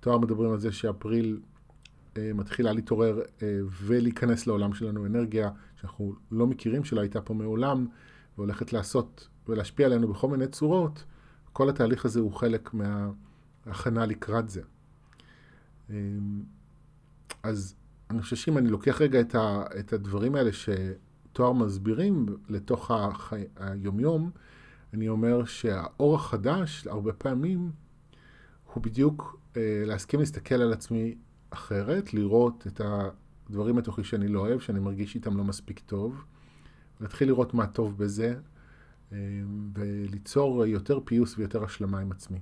תואר 0.00 0.18
מדברים 0.18 0.52
על 0.52 0.58
זה 0.58 0.72
שאפריל 0.72 1.40
אה, 1.40 1.55
מתחילה 2.34 2.72
להתעורר 2.72 3.20
אה, 3.42 3.58
ולהיכנס 3.70 4.46
לעולם 4.46 4.74
שלנו 4.74 5.06
אנרגיה 5.06 5.50
שאנחנו 5.80 6.14
לא 6.30 6.46
מכירים, 6.46 6.84
שלא 6.84 7.00
הייתה 7.00 7.20
פה 7.20 7.34
מעולם, 7.34 7.86
והולכת 8.38 8.72
לעשות 8.72 9.28
ולהשפיע 9.48 9.86
עלינו 9.86 10.08
בכל 10.08 10.28
מיני 10.28 10.46
צורות. 10.46 11.04
כל 11.52 11.68
התהליך 11.68 12.04
הזה 12.04 12.20
הוא 12.20 12.32
חלק 12.32 12.70
מההכנה 12.74 14.06
לקראת 14.06 14.48
זה. 14.48 14.62
אז 17.42 17.74
אני 18.10 18.22
חושב 18.22 18.36
שאם 18.36 18.58
אני 18.58 18.68
לוקח 18.68 19.00
רגע 19.00 19.20
את 19.80 19.92
הדברים 19.92 20.34
האלה 20.34 20.52
ש... 20.52 20.68
תואר 21.36 21.52
מסבירים 21.52 22.26
לתוך 22.48 22.90
החי... 22.90 23.44
היומיום, 23.56 24.30
אני 24.94 25.08
אומר 25.08 25.44
שהאור 25.44 26.14
החדש, 26.14 26.86
הרבה 26.86 27.12
פעמים, 27.12 27.70
הוא 28.74 28.82
בדיוק 28.82 29.40
אה, 29.56 29.82
להסכים 29.86 30.20
להסתכל 30.20 30.54
על 30.54 30.72
עצמי 30.72 31.14
אחרת, 31.56 32.14
לראות 32.14 32.66
את 32.66 32.80
דברים 33.50 33.76
בתוכי 33.76 34.04
שאני 34.04 34.28
לא 34.28 34.40
אוהב, 34.40 34.60
שאני 34.60 34.80
מרגיש 34.80 35.14
איתם 35.14 35.36
לא 35.36 35.44
מספיק 35.44 35.80
טוב, 35.80 36.24
להתחיל 37.00 37.28
לראות 37.28 37.54
מה 37.54 37.66
טוב 37.66 37.98
בזה, 37.98 38.34
אה, 39.12 39.18
וליצור 39.74 40.66
יותר 40.66 41.00
פיוס 41.04 41.38
ויותר 41.38 41.64
השלמה 41.64 41.98
עם 41.98 42.12
עצמי. 42.12 42.40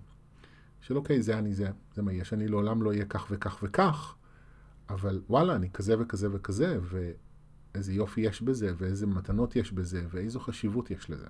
של 0.81 0.97
אוקיי, 0.97 1.23
זה 1.23 1.39
אני 1.39 1.55
זה, 1.55 1.69
זה 1.95 2.03
מה 2.03 2.13
יש, 2.13 2.33
אני 2.33 2.49
לעולם 2.49 2.83
לא 2.83 2.91
אהיה 2.91 3.05
כך 3.05 3.27
וכך 3.31 3.59
וכך, 3.63 4.15
אבל 4.89 5.21
וואלה, 5.29 5.57
אני 5.57 5.71
כזה 5.71 5.95
וכזה 5.99 6.29
וכזה, 6.33 6.79
ואיזה 6.83 7.93
יופי 7.93 8.21
יש 8.21 8.43
בזה, 8.43 8.73
ואיזה 8.79 9.07
מתנות 9.07 9.57
יש 9.57 9.73
בזה, 9.73 10.07
ואיזו 10.11 10.41
חשיבות 10.41 10.91
יש 10.91 11.11
לזה. 11.11 11.27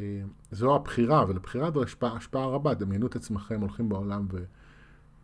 אה, 0.00 0.22
זו 0.50 0.76
הבחירה, 0.76 1.24
ולבחירה 1.28 1.66
הזו 1.66 1.82
יש 1.82 1.96
השפעה 2.02 2.46
רבה. 2.46 2.74
דמיינו 2.74 3.06
את 3.06 3.16
עצמכם 3.16 3.60
הולכים 3.60 3.88
בעולם 3.88 4.26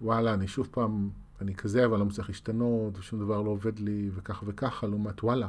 ווואלה, 0.00 0.35
אני 0.35 0.49
שוב 0.49 0.69
פעם, 0.71 1.11
אני 1.40 1.54
כזה, 1.54 1.85
אבל 1.85 1.99
לא 1.99 2.04
מצליח 2.04 2.28
להשתנות, 2.28 2.99
ושום 2.99 3.20
דבר 3.20 3.42
לא 3.42 3.50
עובד 3.50 3.78
לי, 3.78 4.11
וככה 4.14 4.44
וככה, 4.49 4.87
לעומת 4.87 5.25
וואלה, 5.25 5.49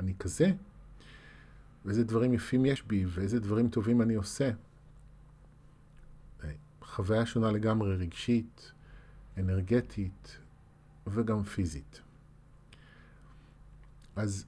אני 0.00 0.14
כזה, 0.18 0.50
ואיזה 1.84 2.04
דברים 2.04 2.34
יפים 2.34 2.66
יש 2.66 2.82
בי, 2.82 3.04
ואיזה 3.08 3.40
דברים 3.40 3.68
טובים 3.68 4.02
אני 4.02 4.14
עושה. 4.14 4.50
חוויה 6.88 7.26
שונה 7.26 7.52
לגמרי, 7.52 7.96
רגשית, 7.96 8.72
אנרגטית 9.38 10.38
וגם 11.06 11.42
פיזית. 11.42 12.00
אז 14.16 14.46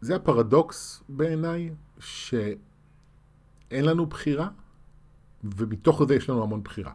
זה 0.00 0.16
הפרדוקס 0.16 1.02
בעיניי, 1.08 1.70
שאין 1.98 3.84
לנו 3.84 4.06
בחירה, 4.06 4.48
ומתוך 5.44 6.04
זה 6.08 6.14
יש 6.14 6.30
לנו 6.30 6.42
המון 6.42 6.62
בחירה. 6.62 6.92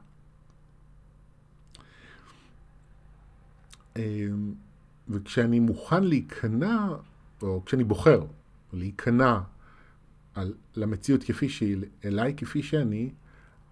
וכשאני 5.09 5.59
מוכן 5.59 6.03
להיכנע, 6.03 6.87
או 7.41 7.65
כשאני 7.65 7.83
בוחר 7.83 8.25
להיכנע 8.73 9.39
למציאות 10.75 11.23
כפי 11.23 11.49
שהיא, 11.49 11.77
אליי 12.05 12.33
כפי 12.37 12.63
שאני, 12.63 13.11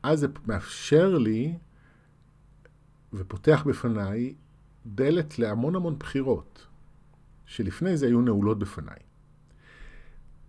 אז 0.04 0.20
זה 0.20 0.28
מאפשר 0.48 1.18
לי 1.18 1.58
ופותח 3.14 3.64
בפניי 3.68 4.34
דלת 4.86 5.40
להמון 5.40 5.76
המון 5.76 6.00
בחירות, 6.00 6.68
שלפני 7.46 7.98
זה 7.98 8.06
היו 8.06 8.22
נעולות 8.22 8.60
בפניי. 8.60 8.98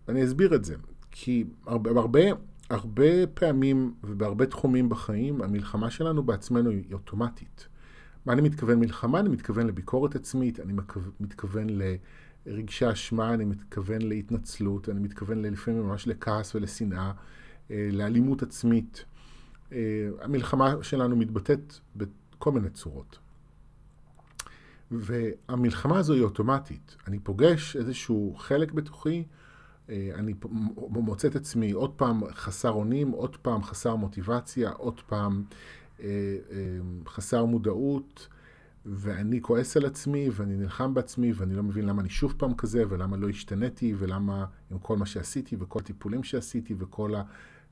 אני 0.09 0.25
אסביר 0.25 0.55
את 0.55 0.65
זה, 0.65 0.77
כי 1.11 1.45
הרבה, 1.67 1.91
הרבה, 1.91 2.21
הרבה 2.71 3.27
פעמים 3.35 3.95
ובהרבה 4.05 4.47
תחומים 4.47 4.89
בחיים, 4.89 5.43
המלחמה 5.43 5.91
שלנו 5.91 6.23
בעצמנו 6.23 6.71
היא 6.71 6.85
אוטומטית. 6.93 7.69
מה 8.27 8.33
אני 8.33 8.43
מתכוון 8.43 8.81
מלחמה? 8.81 9.21
אני 9.21 9.29
מתכוון 9.29 9.67
לביקורת 9.67 10.15
עצמית, 10.15 10.61
אני 10.61 10.73
מתכוון 11.21 11.67
לרגשי 12.47 12.93
אשמה, 12.93 13.35
אני 13.35 13.45
מתכוון 13.45 14.03
להתנצלות, 14.03 14.89
אני 14.89 15.01
מתכוון 15.01 15.43
לפעמים 15.43 15.83
ממש 15.83 16.09
לכעס 16.09 16.55
ולשנאה, 16.55 17.13
אה, 17.71 17.89
לאלימות 17.93 18.43
עצמית. 18.43 19.05
אה, 19.73 19.79
המלחמה 20.21 20.75
שלנו 20.83 21.17
מתבטאת 21.17 21.75
בכל 21.97 22.53
מיני 22.53 22.71
צורות. 22.71 23.19
והמלחמה 24.91 25.99
הזו 25.99 26.15
היא 26.15 26.23
אוטומטית. 26.23 26.97
אני 27.07 27.19
פוגש 27.19 27.77
איזשהו 27.77 28.35
חלק 28.39 28.73
בתוכי, 28.73 29.25
אה, 29.91 30.11
אני 30.15 30.35
מוצא 30.77 31.29
את 31.29 31.37
עצמי 31.37 31.73
עוד 31.73 31.91
פעם 31.91 32.21
חסר 32.33 32.71
אונים, 32.71 33.11
עוד 33.11 33.37
פעם 33.37 33.63
חסר 33.63 33.97
מוטיבציה, 33.97 34.71
עוד 34.71 35.01
פעם 35.01 35.45
חסר 37.07 37.45
מודעות, 37.45 38.29
ואני 38.87 39.43
כועס 39.43 39.77
על 39.77 39.87
עצמי, 39.87 40.29
ואני 40.33 40.57
נלחם 40.57 40.95
בעצמי, 40.95 41.33
ואני 41.33 41.55
לא 41.55 41.63
מבין 41.63 41.87
למה 41.87 42.03
אני 42.03 42.09
שוב 42.09 42.35
פעם 42.37 42.55
כזה, 42.55 42.85
ולמה 42.89 43.17
לא 43.17 43.29
השתניתי, 43.29 43.95
ולמה 43.99 44.47
עם 44.71 44.79
כל 44.79 44.97
מה 44.97 45.07
שעשיתי, 45.07 45.57
וכל 45.59 45.79
הטיפולים 45.79 46.23
שעשיתי, 46.23 46.75
וכל 46.79 47.15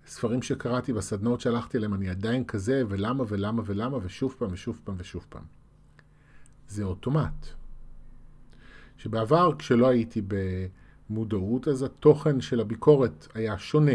הספרים 0.06 0.42
שקראתי 0.42 0.92
והסדנאות 0.92 1.40
שהלכתי 1.40 1.78
אליהם, 1.78 1.94
אני 1.94 2.08
עדיין 2.08 2.44
כזה, 2.44 2.82
ולמה 2.88 3.24
ולמה 3.28 3.62
ולמה, 3.66 3.98
ושוב 4.02 4.34
פעם 4.38 4.48
ושוב 4.52 4.80
פעם 4.84 4.94
ושוב 4.98 5.26
פעם. 5.28 5.44
זה 6.68 6.84
אוטומט. 6.84 7.46
שבעבר, 8.96 9.50
כשלא 9.58 9.88
הייתי 9.88 10.22
במודעות, 11.10 11.68
אז 11.68 11.82
התוכן 11.82 12.40
של 12.40 12.60
הביקורת 12.60 13.28
היה 13.34 13.58
שונה. 13.58 13.92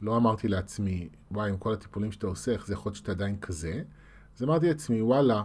לא 0.00 0.16
אמרתי 0.16 0.48
לעצמי, 0.48 1.08
וואי, 1.30 1.50
עם 1.50 1.56
כל 1.56 1.72
הטיפולים 1.72 2.12
שאתה 2.12 2.26
עושה, 2.26 2.52
איך 2.52 2.66
זה 2.66 2.72
יכול 2.72 2.90
להיות 2.90 2.96
שאתה 2.96 3.12
עדיין 3.12 3.36
כזה? 3.40 3.82
אז 4.36 4.42
אמרתי 4.42 4.68
לעצמי, 4.68 5.02
וואלה, 5.02 5.42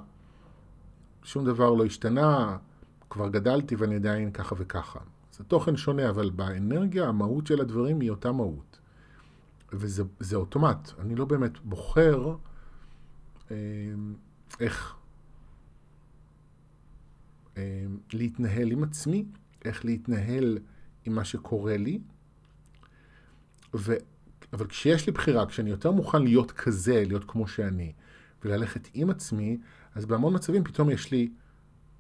שום 1.24 1.46
דבר 1.46 1.70
לא 1.70 1.86
השתנה, 1.86 2.58
כבר 3.10 3.30
גדלתי 3.30 3.76
ואני 3.76 3.96
עדיין 3.96 4.32
ככה 4.32 4.56
וככה. 4.58 5.00
זה 5.32 5.44
תוכן 5.44 5.78
שונה, 5.78 6.10
אבל 6.10 6.30
באנרגיה, 6.30 7.08
המהות 7.08 7.48
של 7.48 7.62
הדברים 7.62 8.00
היא 8.00 8.10
אותה 8.10 8.32
מהות. 8.32 8.80
וזה 9.74 10.36
אוטומט. 10.36 10.92
אני 11.00 11.16
לא 11.16 11.26
באמת 11.26 11.60
בוחר 11.60 12.36
אה, 13.52 13.56
איך 14.60 14.96
אה, 17.58 17.86
להתנהל 18.14 18.72
עם 18.72 18.84
עצמי, 18.84 19.26
איך 19.66 19.86
להתנהל 19.86 20.58
עם 21.06 21.16
מה 21.16 21.26
שקורה 21.26 21.78
לי. 21.78 22.00
ו... 23.76 23.94
אבל 24.54 24.68
כשיש 24.68 25.08
לי 25.08 25.12
בחירה, 25.12 25.46
כשאני 25.46 25.70
יותר 25.70 25.92
מוכן 25.92 26.22
להיות 26.22 26.52
כזה, 26.52 27.04
להיות 27.08 27.24
כמו 27.28 27.48
שאני, 27.48 27.94
וללכת 28.44 28.88
עם 28.94 29.10
עצמי, 29.10 29.58
אז 29.96 30.06
בהמון 30.06 30.36
מצבים 30.36 30.64
פתאום 30.64 30.90
יש 30.90 31.12
לי 31.12 31.32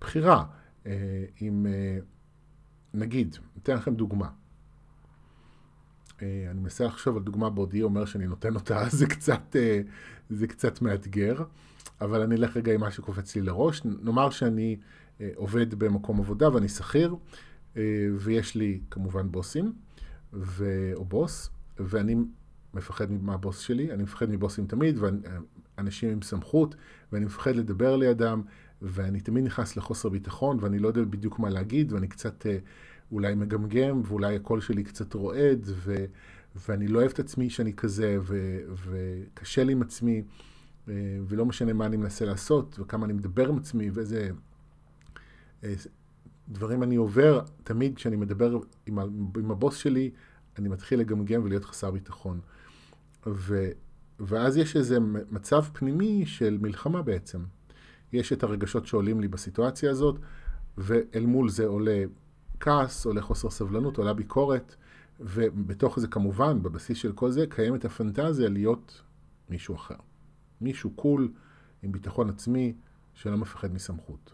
בחירה. 0.01 0.45
אה, 0.85 1.25
עם, 1.39 1.65
אה, 1.65 1.97
נגיד, 2.93 3.37
אתן 3.57 3.75
לכם 3.75 3.95
דוגמה. 3.95 4.29
אה, 6.21 6.47
אני 6.51 6.59
מנסה 6.59 6.85
לחשוב 6.85 7.17
על 7.17 7.23
דוגמה 7.23 7.49
בעודי 7.49 7.81
אומר 7.81 8.05
שאני 8.05 8.27
נותן 8.27 8.55
אותה, 8.55 8.83
זה 8.99 9.05
קצת, 9.05 9.55
אה, 9.55 9.81
זה 10.29 10.47
קצת 10.47 10.81
מאתגר, 10.81 11.43
אבל 12.01 12.21
אני 12.21 12.35
אלך 12.35 12.57
רגע 12.57 12.73
עם 12.73 12.79
מה 12.79 12.91
שקופץ 12.91 13.35
לי 13.35 13.41
לראש. 13.41 13.81
נאמר 13.85 14.29
שאני 14.29 14.77
אה, 15.21 15.29
עובד 15.35 15.75
במקום 15.75 16.19
עבודה 16.19 16.53
ואני 16.53 16.69
שכיר, 16.69 17.15
ויש 18.19 18.55
לי 18.55 18.81
כמובן 18.91 19.31
בוסים, 19.31 19.73
ו... 20.33 20.91
או 20.93 21.05
בוס, 21.05 21.49
ואני 21.79 22.15
מפחד 22.73 23.11
מהבוס 23.11 23.59
שלי, 23.59 23.91
אני 23.91 24.03
מפחד 24.03 24.29
מבוסים 24.29 24.65
תמיד, 24.65 24.99
ואנשים 25.77 26.09
עם 26.09 26.21
סמכות, 26.21 26.75
ואני 27.11 27.25
מפחד 27.25 27.55
לדבר 27.55 27.95
לידם, 27.95 28.41
ואני 28.81 29.21
תמיד 29.21 29.45
נכנס 29.45 29.77
לחוסר 29.77 30.09
ביטחון, 30.09 30.57
ואני 30.61 30.79
לא 30.79 30.87
יודע 30.87 31.01
בדיוק 31.01 31.39
מה 31.39 31.49
להגיד, 31.49 31.93
ואני 31.93 32.07
קצת... 32.07 32.45
אולי 33.11 33.35
מגמגם, 33.35 34.01
ואולי 34.05 34.35
הקול 34.35 34.61
שלי 34.61 34.83
קצת 34.83 35.13
רועד, 35.13 35.65
ו, 35.65 36.05
ואני 36.67 36.87
לא 36.87 36.99
אוהב 36.99 37.11
את 37.11 37.19
עצמי 37.19 37.49
שאני 37.49 37.73
כזה, 37.73 38.17
ו, 38.21 38.59
וקשה 38.75 39.63
לי 39.63 39.71
עם 39.71 39.81
עצמי, 39.81 40.23
אה, 40.89 40.93
ולא 41.27 41.45
משנה 41.45 41.73
מה 41.73 41.85
אני 41.85 41.97
מנסה 41.97 42.25
לעשות, 42.25 42.79
וכמה 42.79 43.05
אני 43.05 43.13
מדבר 43.13 43.49
עם 43.49 43.57
עצמי, 43.57 43.89
ואיזה 43.89 44.29
אה, 45.63 45.73
דברים 46.49 46.83
אני 46.83 46.95
עובר, 46.95 47.41
תמיד 47.63 47.95
כשאני 47.95 48.15
מדבר 48.15 48.59
עם, 48.85 48.99
עם 49.37 49.51
הבוס 49.51 49.75
שלי, 49.75 50.11
אני 50.59 50.69
מתחיל 50.69 50.99
לגמגם 50.99 51.43
ולהיות 51.43 51.65
חסר 51.65 51.91
ביטחון. 51.91 52.39
ו, 53.27 53.69
ואז 54.19 54.57
יש 54.57 54.75
איזה 54.75 54.99
מצב 55.31 55.61
פנימי 55.73 56.25
של 56.25 56.57
מלחמה 56.61 57.01
בעצם. 57.01 57.39
יש 58.13 58.33
את 58.33 58.43
הרגשות 58.43 58.87
שעולים 58.87 59.21
לי 59.21 59.27
בסיטואציה 59.27 59.91
הזאת, 59.91 60.15
ואל 60.77 61.25
מול 61.25 61.49
זה 61.49 61.65
עולה 61.65 62.03
כעס, 62.59 63.05
עולה 63.05 63.21
חוסר 63.21 63.49
סבלנות, 63.49 63.97
עולה 63.97 64.13
ביקורת, 64.13 64.75
ובתוך 65.19 65.99
זה 65.99 66.07
כמובן, 66.07 66.63
בבסיס 66.63 66.97
של 66.97 67.11
כל 67.11 67.31
זה, 67.31 67.45
קיימת 67.49 67.85
הפנטזיה 67.85 68.49
להיות 68.49 69.01
מישהו 69.49 69.75
אחר. 69.75 69.95
מישהו 70.61 70.91
קול, 70.91 71.31
עם 71.83 71.91
ביטחון 71.91 72.29
עצמי, 72.29 72.73
שלא 73.13 73.37
מפחד 73.37 73.73
מסמכות. 73.73 74.33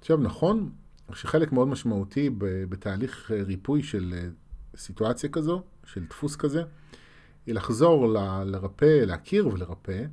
עכשיו, 0.00 0.16
נכון 0.16 0.72
שחלק 1.12 1.52
מאוד 1.52 1.68
משמעותי 1.68 2.30
בתהליך 2.68 3.30
ריפוי 3.30 3.82
של 3.82 4.14
אה, 4.16 4.28
סיטואציה 4.76 5.30
כזו, 5.30 5.62
של 5.84 6.04
דפוס 6.04 6.36
כזה, 6.36 6.62
היא 7.46 7.54
לחזור 7.54 8.08
ל, 8.08 8.42
לרפא, 8.44 9.04
להכיר 9.04 9.48
ולרפא 9.48 10.04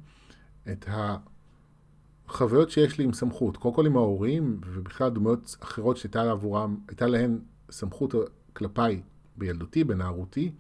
את 0.72 0.88
ה... 0.88 1.18
חוויות 2.28 2.70
שיש 2.70 2.98
לי 2.98 3.04
עם 3.04 3.14
סמכות, 3.14 3.58
קודם 3.58 3.76
כל 3.76 3.86
עם 3.86 3.98
ההורים, 3.98 4.62
ובכלל 4.66 5.10
דמויות 5.10 5.58
אחרות 5.64 5.98
שהייתה 5.98 6.32
עבורם, 6.32 6.78
הייתה 6.88 7.08
להן 7.08 7.40
סמכות 7.72 8.16
כלפיי 8.54 9.02
בילדותי, 9.38 9.84
בנערותי, 9.84 10.52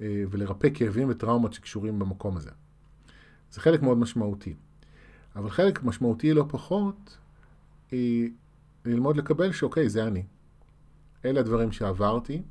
אה, 0.00 0.24
ולרפא 0.30 0.68
כאבים 0.74 1.08
וטראומות 1.10 1.52
שקשורים 1.52 1.98
במקום 1.98 2.36
הזה. 2.36 2.50
זה 3.50 3.60
חלק 3.60 3.82
מאוד 3.82 3.98
משמעותי. 3.98 4.54
אבל 5.36 5.50
חלק 5.50 5.82
משמעותי 5.82 6.34
לא 6.34 6.44
פחות, 6.48 7.16
היא 7.90 8.30
ללמוד 8.84 9.16
לקבל 9.16 9.52
שאוקיי, 9.52 9.88
זה 9.88 10.06
אני. 10.06 10.22
אלה 11.24 11.40
הדברים 11.40 11.72
שעברתי, 11.72 12.42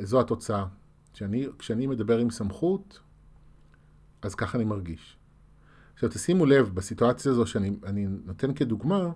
זו 0.00 0.20
התוצאה. 0.20 0.66
כשאני, 1.12 1.46
כשאני 1.58 1.86
מדבר 1.86 2.18
עם 2.18 2.30
סמכות, 2.30 3.00
אז 4.22 4.34
ככה 4.34 4.58
אני 4.58 4.64
מרגיש. 4.64 5.16
עכשיו 5.94 6.08
תשימו 6.08 6.46
לב, 6.46 6.70
בסיטואציה 6.74 7.32
הזו 7.32 7.46
שאני 7.46 8.06
נותן 8.24 8.54
כדוגמה, 8.54 9.12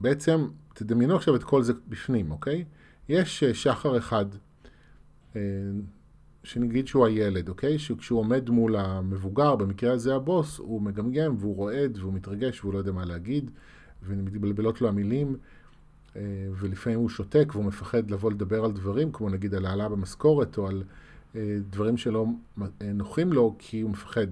בעצם 0.00 0.48
תדמיינו 0.74 1.16
עכשיו 1.16 1.36
את 1.36 1.44
כל 1.44 1.62
זה 1.62 1.72
בפנים, 1.88 2.30
אוקיי? 2.30 2.64
יש 3.08 3.42
אה, 3.42 3.54
שחר 3.54 3.98
אחד, 3.98 4.26
אה, 5.36 5.40
שנגיד 6.44 6.86
שהוא 6.86 7.06
הילד, 7.06 7.48
אוקיי? 7.48 7.78
שכשהוא 7.78 8.18
עומד 8.18 8.50
מול 8.50 8.76
המבוגר, 8.76 9.56
במקרה 9.56 9.92
הזה 9.92 10.14
הבוס, 10.14 10.58
הוא 10.58 10.82
מגמגם 10.82 11.36
והוא 11.38 11.56
רועד 11.56 11.98
והוא 11.98 12.12
מתרגש 12.12 12.60
והוא 12.60 12.72
לא 12.72 12.78
יודע 12.78 12.92
מה 12.92 13.04
להגיד, 13.04 13.50
ומתבלבלות 14.02 14.80
לו 14.80 14.88
המילים, 14.88 15.36
ולפעמים 16.58 16.98
הוא 16.98 17.08
שותק 17.08 17.48
והוא 17.52 17.64
מפחד 17.64 18.10
לבוא 18.10 18.30
לדבר 18.30 18.64
על 18.64 18.72
דברים, 18.72 19.12
כמו 19.12 19.28
נגיד 19.28 19.54
על 19.54 19.66
העלאה 19.66 19.88
במשכורת 19.88 20.58
או 20.58 20.68
על 20.68 20.82
דברים 21.70 21.96
שלא 21.96 22.26
נוחים 22.94 23.32
לו 23.32 23.56
כי 23.58 23.80
הוא 23.80 23.90
מפחד. 23.90 24.26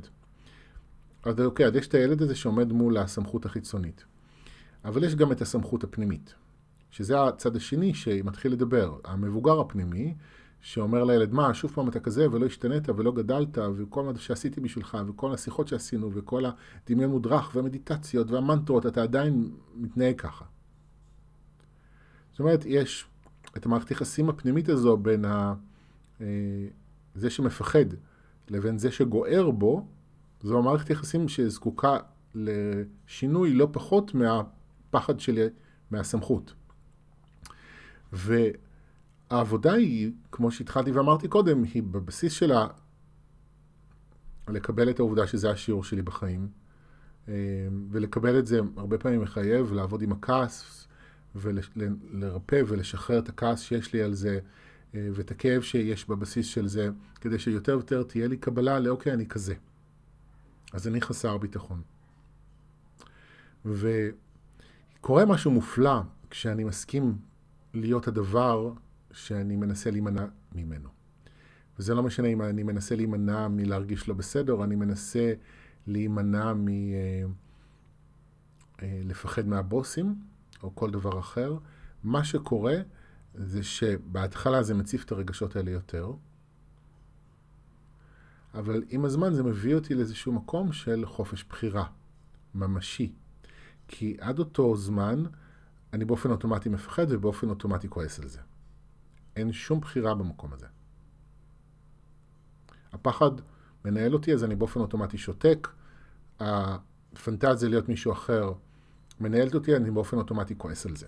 אז 1.24 1.40
אוקיי, 1.40 1.66
אז 1.66 1.76
יש 1.76 1.88
את 1.88 1.94
הילד 1.94 2.22
הזה 2.22 2.34
שעומד 2.34 2.72
מול 2.72 2.96
הסמכות 2.96 3.46
החיצונית. 3.46 4.04
אבל 4.84 5.04
יש 5.04 5.14
גם 5.14 5.32
את 5.32 5.42
הסמכות 5.42 5.84
הפנימית, 5.84 6.34
שזה 6.90 7.22
הצד 7.24 7.56
השני 7.56 7.94
שמתחיל 7.94 8.52
לדבר, 8.52 8.98
המבוגר 9.04 9.60
הפנימי, 9.60 10.14
שאומר 10.60 11.04
לילד, 11.04 11.32
מה, 11.32 11.54
שוב 11.54 11.70
פעם 11.70 11.88
אתה 11.88 12.00
כזה 12.00 12.30
ולא 12.30 12.46
השתנית 12.46 12.88
ולא 12.88 13.12
גדלת, 13.12 13.58
וכל 13.76 14.02
מה 14.02 14.12
שעשיתי 14.16 14.60
בשבילך, 14.60 14.98
וכל 15.08 15.32
השיחות 15.32 15.68
שעשינו, 15.68 16.10
וכל 16.14 16.44
הדמיון 16.86 17.10
מודרך, 17.10 17.50
והמדיטציות, 17.54 18.30
והמנטרות, 18.30 18.86
אתה 18.86 19.02
עדיין 19.02 19.50
מתנהג 19.76 20.20
ככה. 20.20 20.44
זאת 22.30 22.40
אומרת, 22.40 22.64
יש 22.66 23.04
את 23.56 23.66
המערכת 23.66 23.90
יחסים 23.90 24.28
הפנימית 24.28 24.68
הזו 24.68 24.96
בין 24.96 25.24
ה... 25.24 25.54
אה, 26.20 26.26
זה 27.14 27.30
שמפחד 27.30 27.84
לבין 28.48 28.78
זה 28.78 28.92
שגוער 28.92 29.50
בו, 29.50 29.86
זו 30.42 30.58
המערכת 30.58 30.90
יחסים 30.90 31.28
שזקוקה 31.28 31.98
לשינוי 32.34 33.54
לא 33.54 33.68
פחות 33.72 34.14
מהפחד 34.14 35.20
שלי 35.20 35.46
מהסמכות. 35.90 36.54
והעבודה 38.12 39.72
היא, 39.72 40.12
כמו 40.32 40.50
שהתחלתי 40.50 40.90
ואמרתי 40.90 41.28
קודם, 41.28 41.62
היא 41.62 41.82
בבסיס 41.82 42.32
שלה 42.32 42.66
לקבל 44.48 44.90
את 44.90 44.98
העובדה 44.98 45.26
שזה 45.26 45.50
השיעור 45.50 45.84
שלי 45.84 46.02
בחיים, 46.02 46.48
אה, 47.28 47.34
ולקבל 47.90 48.38
את 48.38 48.46
זה 48.46 48.60
הרבה 48.76 48.98
פעמים 48.98 49.20
מחייב, 49.20 49.72
לעבוד 49.72 50.02
עם 50.02 50.12
הכעס, 50.12 50.86
ולרפא 51.34 52.62
ולשחרר 52.66 53.18
את 53.18 53.28
הכעס 53.28 53.60
שיש 53.60 53.92
לי 53.92 54.02
על 54.02 54.14
זה, 54.14 54.38
אה, 54.94 55.08
ואת 55.14 55.30
הכאב 55.30 55.62
שיש 55.62 56.08
בבסיס 56.08 56.46
של 56.46 56.68
זה, 56.68 56.90
כדי 57.20 57.38
שיותר 57.38 57.72
ויותר 57.72 58.02
תהיה 58.02 58.28
לי 58.28 58.36
קבלה 58.36 58.78
לאוקיי, 58.78 59.12
אני 59.12 59.26
כזה. 59.26 59.54
אז 60.72 60.88
אני 60.88 61.00
חסר 61.00 61.38
ביטחון. 61.38 61.82
וקורה 63.64 65.24
משהו 65.26 65.50
מופלא 65.50 66.00
כשאני 66.30 66.64
מסכים 66.64 67.18
להיות 67.74 68.08
הדבר 68.08 68.72
שאני 69.12 69.56
מנסה 69.56 69.90
להימנע 69.90 70.24
ממנו. 70.54 70.88
וזה 71.78 71.94
לא 71.94 72.02
משנה 72.02 72.28
אם 72.28 72.42
אני 72.42 72.62
מנסה 72.62 72.96
להימנע 72.96 73.48
מלהרגיש 73.48 74.08
לא 74.08 74.14
בסדר, 74.14 74.64
אני 74.64 74.76
מנסה 74.76 75.32
להימנע 75.86 76.52
מלפחד 78.82 79.44
אה, 79.44 79.48
מהבוסים, 79.48 80.14
או 80.62 80.74
כל 80.74 80.90
דבר 80.90 81.18
אחר. 81.18 81.56
מה 82.04 82.24
שקורה 82.24 82.76
זה 83.34 83.62
שבהתחלה 83.62 84.62
זה 84.62 84.74
מציף 84.74 85.04
את 85.04 85.12
הרגשות 85.12 85.56
האלה 85.56 85.70
יותר, 85.70 86.12
אבל 88.54 88.82
עם 88.88 89.04
הזמן 89.04 89.34
זה 89.34 89.42
מביא 89.42 89.74
אותי 89.74 89.94
לאיזשהו 89.94 90.32
מקום 90.32 90.72
של 90.72 91.06
חופש 91.06 91.44
בחירה, 91.44 91.84
ממשי. 92.54 93.12
כי 93.88 94.16
עד 94.20 94.38
אותו 94.38 94.76
זמן 94.76 95.24
אני 95.92 96.04
באופן 96.04 96.30
אוטומטי 96.30 96.68
מפחד 96.68 97.06
ובאופן 97.08 97.48
אוטומטי 97.48 97.88
כועס 97.88 98.20
על 98.20 98.28
זה. 98.28 98.40
אין 99.36 99.52
שום 99.52 99.80
בחירה 99.80 100.14
במקום 100.14 100.52
הזה. 100.52 100.66
הפחד 102.92 103.30
מנהל 103.84 104.14
אותי, 104.14 104.34
אז 104.34 104.44
אני 104.44 104.56
באופן 104.56 104.80
אוטומטי 104.80 105.18
שותק. 105.18 105.68
הפנטזיה 106.40 107.68
להיות 107.68 107.88
מישהו 107.88 108.12
אחר 108.12 108.52
מנהלת 109.20 109.54
אותי, 109.54 109.76
אני 109.76 109.90
באופן 109.90 110.16
אוטומטי 110.16 110.54
כועס 110.58 110.86
על 110.86 110.96
זה. 110.96 111.06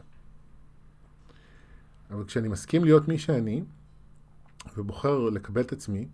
אבל 2.10 2.24
כשאני 2.24 2.48
מסכים 2.48 2.84
להיות 2.84 3.08
מי 3.08 3.18
שאני, 3.18 3.62
ובוחר 4.76 5.18
לקבל 5.30 5.60
את 5.60 5.72
עצמי, 5.72 6.08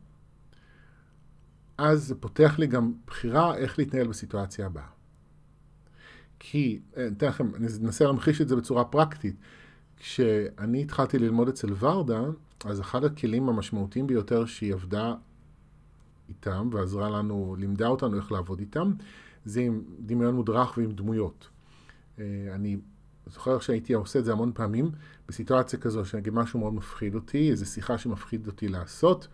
אז 1.79 2.05
זה 2.05 2.15
פותח 2.15 2.59
לי 2.59 2.67
גם 2.67 2.93
בחירה 3.07 3.57
איך 3.57 3.79
להתנהל 3.79 4.07
בסיטואציה 4.07 4.67
הבאה. 4.67 4.87
כי, 6.39 6.81
אה, 6.97 7.07
אתן 7.07 7.27
לכם, 7.27 7.55
אני 7.55 7.67
אנסה 7.85 8.05
להמחיש 8.05 8.41
את 8.41 8.49
זה 8.49 8.57
בצורה 8.57 8.85
פרקטית. 8.85 9.37
כשאני 9.97 10.83
התחלתי 10.83 11.19
ללמוד 11.19 11.49
אצל 11.49 11.69
ורדה, 11.79 12.21
אז 12.65 12.81
אחד 12.81 13.05
הכלים 13.05 13.49
המשמעותיים 13.49 14.07
ביותר 14.07 14.47
שהיא 14.47 14.75
עבדה 14.75 15.15
איתם, 16.29 16.69
ועזרה 16.73 17.11
לנו, 17.11 17.57
לימדה 17.59 17.87
אותנו 17.87 18.17
איך 18.17 18.33
לעבוד 18.33 18.61
איתם, 18.61 18.93
זה 19.45 19.61
עם 19.61 19.83
דמיון 20.01 20.35
מודרך 20.35 20.79
ועם 20.79 20.93
דמויות. 20.93 21.49
אה, 22.19 22.55
אני 22.55 22.77
זוכר 23.27 23.59
שהייתי 23.59 23.93
עושה 23.93 24.19
את 24.19 24.25
זה 24.25 24.33
המון 24.33 24.53
פעמים, 24.55 24.91
בסיטואציה 25.29 25.79
כזו, 25.79 26.05
שנגיד 26.05 26.35
משהו 26.35 26.61
מאוד 26.61 26.75
מפחיד 26.75 27.15
אותי, 27.15 27.51
איזו 27.51 27.67
שיחה 27.67 27.99
שמפחיד 27.99 28.47
אותי 28.47 28.69
לעשות, 28.69 29.29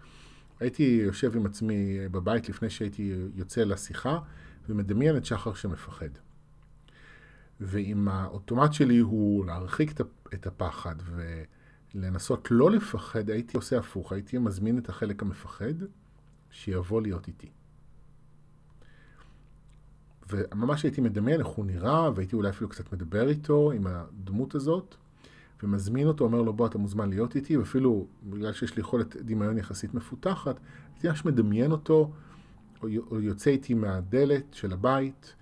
הייתי 0.61 1.01
יושב 1.05 1.37
עם 1.37 1.47
עצמי 1.47 1.99
בבית 2.11 2.49
לפני 2.49 2.71
שהייתי 2.71 3.15
יוצא 3.35 3.65
לשיחה, 3.65 4.19
ומדמיין 4.69 5.17
את 5.17 5.25
שחר 5.25 5.55
שמפחד. 5.55 6.09
ואם 7.61 8.09
האוטומט 8.09 8.73
שלי 8.73 8.99
הוא 8.99 9.47
להרחיק 9.47 10.01
את 10.35 10.47
הפחד 10.47 10.95
ולנסות 11.95 12.49
לא 12.51 12.71
לפחד, 12.71 13.31
הייתי 13.31 13.57
עושה 13.57 13.79
הפוך, 13.79 14.13
הייתי 14.13 14.39
מזמין 14.39 14.79
את 14.79 14.89
החלק 14.89 15.23
המפחד 15.23 15.75
שיבוא 16.51 17.03
להיות 17.03 17.29
איתי. 17.29 17.51
וממש 20.31 20.83
הייתי 20.83 21.01
מדמיין 21.01 21.41
איך 21.41 21.47
הוא 21.47 21.67
נראה, 21.67 22.11
והייתי 22.15 22.37
אולי 22.37 22.51
אפילו 22.51 22.71
קצת 22.71 22.93
מדבר 22.93 23.29
איתו, 23.29 23.71
עם 23.71 23.87
הדמות 23.87 24.55
הזאת, 24.55 24.95
ומזמין 25.63 26.07
אותו, 26.07 26.25
אומר 26.25 26.43
לו, 26.43 26.53
בוא, 26.53 26.67
אתה 26.67 26.79
מוזמן 26.79 27.11
להיות 27.11 27.37
איתי, 27.37 27.57
ואפילו 27.57 28.07
בגלל 28.23 28.53
שיש 28.53 28.77
לי 28.77 28.81
יכולת 28.81 29.17
דמיון 29.17 29.59
יחסית 29.59 29.95
מפותחת, 29.95 30.61
הייתי 30.93 31.09
ממש 31.09 31.25
מדמיין 31.25 31.73
אותו, 31.73 32.13
או 32.83 33.21
יוצא 33.21 33.51
איתי 33.51 33.75
מהדלת 33.75 34.55
של 34.55 34.73
הבית, 34.73 35.35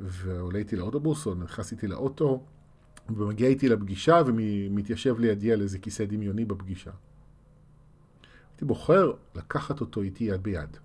ועולה 0.00 0.58
איתי 0.58 0.76
לאוטובוס, 0.76 1.26
או 1.26 1.34
נכנס 1.34 1.72
איתי 1.72 1.86
לאוטו, 1.86 2.42
ומגיע 3.08 3.48
איתי 3.48 3.68
לפגישה, 3.68 4.22
ומתיישב 4.26 5.18
לידי 5.18 5.52
על 5.52 5.60
איזה 5.60 5.78
כיסא 5.78 6.04
דמיוני 6.04 6.44
בפגישה. 6.44 6.90
הייתי 8.50 8.64
בוחר 8.64 9.12
לקחת 9.34 9.80
אותו 9.80 10.02
איתי 10.02 10.24
יד 10.24 10.42
ביד. 10.42 10.76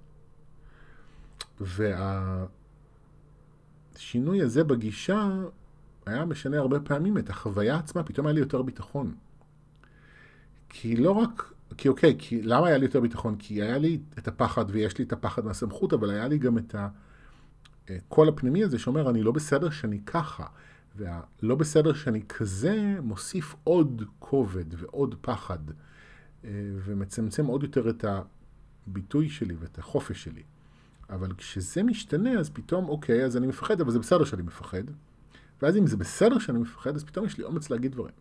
והשינוי 3.93 4.41
הזה 4.41 4.63
בגישה 4.63 5.29
היה 6.05 6.25
משנה 6.25 6.57
הרבה 6.57 6.79
פעמים 6.79 7.17
את 7.17 7.29
החוויה 7.29 7.75
עצמה, 7.75 8.03
פתאום 8.03 8.27
היה 8.27 8.33
לי 8.33 8.39
יותר 8.39 8.61
ביטחון. 8.61 9.15
כי 10.69 10.95
לא 10.95 11.11
רק, 11.11 11.53
כי 11.77 11.87
אוקיי, 11.89 12.15
כי 12.19 12.41
למה 12.41 12.67
היה 12.67 12.77
לי 12.77 12.85
יותר 12.85 12.99
ביטחון? 12.99 13.35
כי 13.39 13.61
היה 13.61 13.77
לי 13.77 13.99
את 14.17 14.27
הפחד, 14.27 14.65
ויש 14.67 14.97
לי 14.97 15.05
את 15.05 15.13
הפחד 15.13 15.45
מהסמכות, 15.45 15.93
אבל 15.93 16.09
היה 16.09 16.27
לי 16.27 16.37
גם 16.37 16.57
את 16.57 16.75
הקול 17.89 18.27
אה, 18.27 18.33
הפנימי 18.33 18.63
הזה 18.63 18.79
שאומר, 18.79 19.09
אני 19.09 19.23
לא 19.23 19.31
בסדר 19.31 19.69
שאני 19.69 19.99
ככה. 20.05 20.45
והלא 20.95 21.55
בסדר 21.55 21.93
שאני 21.93 22.21
כזה 22.29 22.95
מוסיף 23.01 23.55
עוד 23.63 24.03
כובד 24.19 24.65
ועוד 24.77 25.15
פחד, 25.21 25.59
אה, 26.45 26.49
ומצמצם 26.85 27.45
עוד 27.45 27.63
יותר 27.63 27.89
את 27.89 28.05
הביטוי 28.87 29.29
שלי 29.29 29.55
ואת 29.59 29.77
החופש 29.77 30.23
שלי. 30.23 30.43
אבל 31.13 31.33
כשזה 31.33 31.83
משתנה, 31.83 32.39
אז 32.39 32.49
פתאום, 32.49 32.89
אוקיי, 32.89 33.25
אז 33.25 33.37
אני 33.37 33.47
מפחד, 33.47 33.81
אבל 33.81 33.91
זה 33.91 33.99
בסדר 33.99 34.23
שאני 34.23 34.41
מפחד. 34.41 34.83
ואז 35.61 35.77
אם 35.77 35.87
זה 35.87 35.97
בסדר 35.97 36.39
שאני 36.39 36.59
מפחד, 36.59 36.95
אז 36.95 37.03
פתאום 37.03 37.25
יש 37.25 37.37
לי 37.37 37.43
אומץ 37.43 37.69
להגיד 37.69 37.91
דברים. 37.91 38.13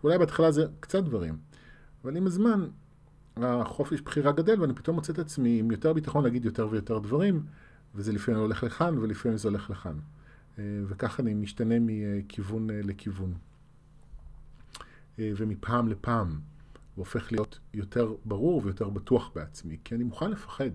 ואולי 0.00 0.18
בהתחלה 0.18 0.52
זה 0.52 0.64
קצת 0.80 1.04
דברים, 1.04 1.38
אבל 2.04 2.16
עם 2.16 2.26
הזמן 2.26 2.66
החופש 3.36 4.00
בחירה 4.00 4.32
גדל 4.32 4.60
ואני 4.60 4.74
פתאום 4.74 4.96
מוצא 4.96 5.12
את 5.12 5.18
עצמי 5.18 5.58
עם 5.58 5.70
יותר 5.70 5.92
ביטחון 5.92 6.24
להגיד 6.24 6.44
יותר 6.44 6.68
ויותר 6.70 6.98
דברים, 6.98 7.46
וזה 7.94 8.12
לפעמים 8.12 8.40
הולך 8.40 8.62
לכאן 8.62 8.98
ולפעמים 8.98 9.38
זה 9.38 9.48
הולך 9.48 9.70
לכאן. 9.70 9.98
אה, 10.58 10.64
וככה 10.88 11.22
אני 11.22 11.34
משתנה 11.34 11.74
מכיוון 11.80 12.70
אה, 12.70 12.80
לכיוון. 12.82 13.34
אה, 15.18 15.32
ומפעם 15.36 15.88
לפעם, 15.88 16.40
והופך 16.96 17.32
להיות 17.32 17.58
יותר 17.74 18.14
ברור 18.24 18.60
ויותר 18.64 18.90
בטוח 18.90 19.30
בעצמי, 19.34 19.78
כי 19.84 19.94
אני 19.94 20.04
מוכן 20.04 20.30
לפחד. 20.30 20.70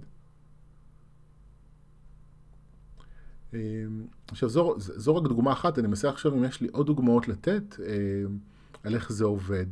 עכשיו 4.28 4.50
זו, 4.50 4.76
זו 4.78 5.16
רק 5.16 5.24
דוגמה 5.24 5.52
אחת, 5.52 5.80
אני 5.80 5.88
מנסה 5.88 6.10
עכשיו 6.10 6.34
אם 6.34 6.44
יש 6.44 6.62
לי 6.62 6.68
עוד 6.72 6.86
דוגמאות 6.86 7.28
לתת 7.28 7.76
אמ, 7.80 8.38
על 8.84 8.96
איך 8.96 9.12
זה 9.12 9.26
עובד. 9.26 9.66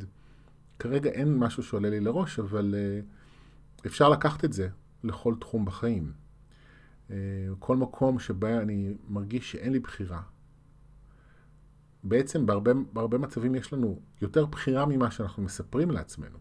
כרגע 0.80 1.10
אין 1.10 1.38
משהו 1.38 1.64
שעולה 1.64 1.90
לי 1.90 2.00
לראש, 2.00 2.40
אבל 2.40 2.76
אה, 2.78 3.00
אפשר 3.86 4.10
לקחת 4.10 4.46
את 4.46 4.54
זה 4.54 4.68
לכל 5.04 5.36
תחום 5.40 5.66
בחיים. 5.66 6.12
אה, 7.12 7.16
כל 7.60 7.78
מקום 7.78 8.20
שבו 8.20 8.48
אני 8.48 8.94
מרגיש 9.10 9.52
שאין 9.52 9.74
לי 9.74 9.80
בחירה. 9.80 10.22
בעצם 12.04 12.46
בהרבה, 12.46 12.72
בהרבה 12.94 13.18
מצבים 13.18 13.56
יש 13.56 13.74
לנו 13.74 14.00
יותר 14.22 14.46
בחירה 14.46 14.86
ממה 14.86 15.12
שאנחנו 15.12 15.44
מספרים 15.44 15.92
לעצמנו. 15.92 16.38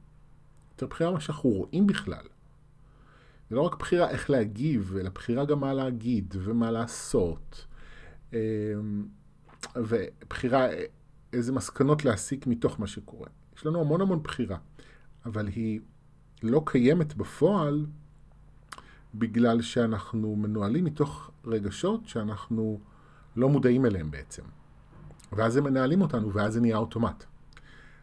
יותר 0.72 0.86
בחירה 0.86 1.10
ממה 1.10 1.20
שאנחנו 1.20 1.50
רואים 1.50 1.86
בכלל. 1.86 2.26
זה 3.50 3.56
לא 3.56 3.62
רק 3.62 3.76
בחירה 3.78 4.10
איך 4.10 4.30
להגיב, 4.30 4.96
אלא 5.00 5.10
בחירה 5.10 5.44
גם 5.44 5.60
מה 5.60 5.74
להגיד 5.74 6.34
ומה 6.38 6.70
לעשות. 6.70 7.66
אמ, 8.32 8.38
ובחירה 9.76 10.66
איזה 11.32 11.52
מסקנות 11.52 12.04
להסיק 12.04 12.46
מתוך 12.46 12.80
מה 12.80 12.86
שקורה. 12.86 13.26
יש 13.56 13.66
לנו 13.66 13.80
המון 13.80 14.00
המון 14.00 14.22
בחירה, 14.22 14.56
אבל 15.26 15.46
היא 15.46 15.80
לא 16.42 16.62
קיימת 16.66 17.14
בפועל 17.14 17.86
בגלל 19.14 19.62
שאנחנו 19.62 20.36
מנוהלים 20.36 20.84
מתוך 20.84 21.30
רגשות 21.44 22.08
שאנחנו 22.08 22.80
לא 23.36 23.48
מודעים 23.48 23.86
אליהם 23.86 24.10
בעצם. 24.10 24.42
ואז 25.32 25.56
הם 25.56 25.64
מנהלים 25.64 26.00
אותנו, 26.00 26.32
ואז 26.32 26.52
זה 26.52 26.60
נהיה 26.60 26.76
אוטומט. 26.76 27.24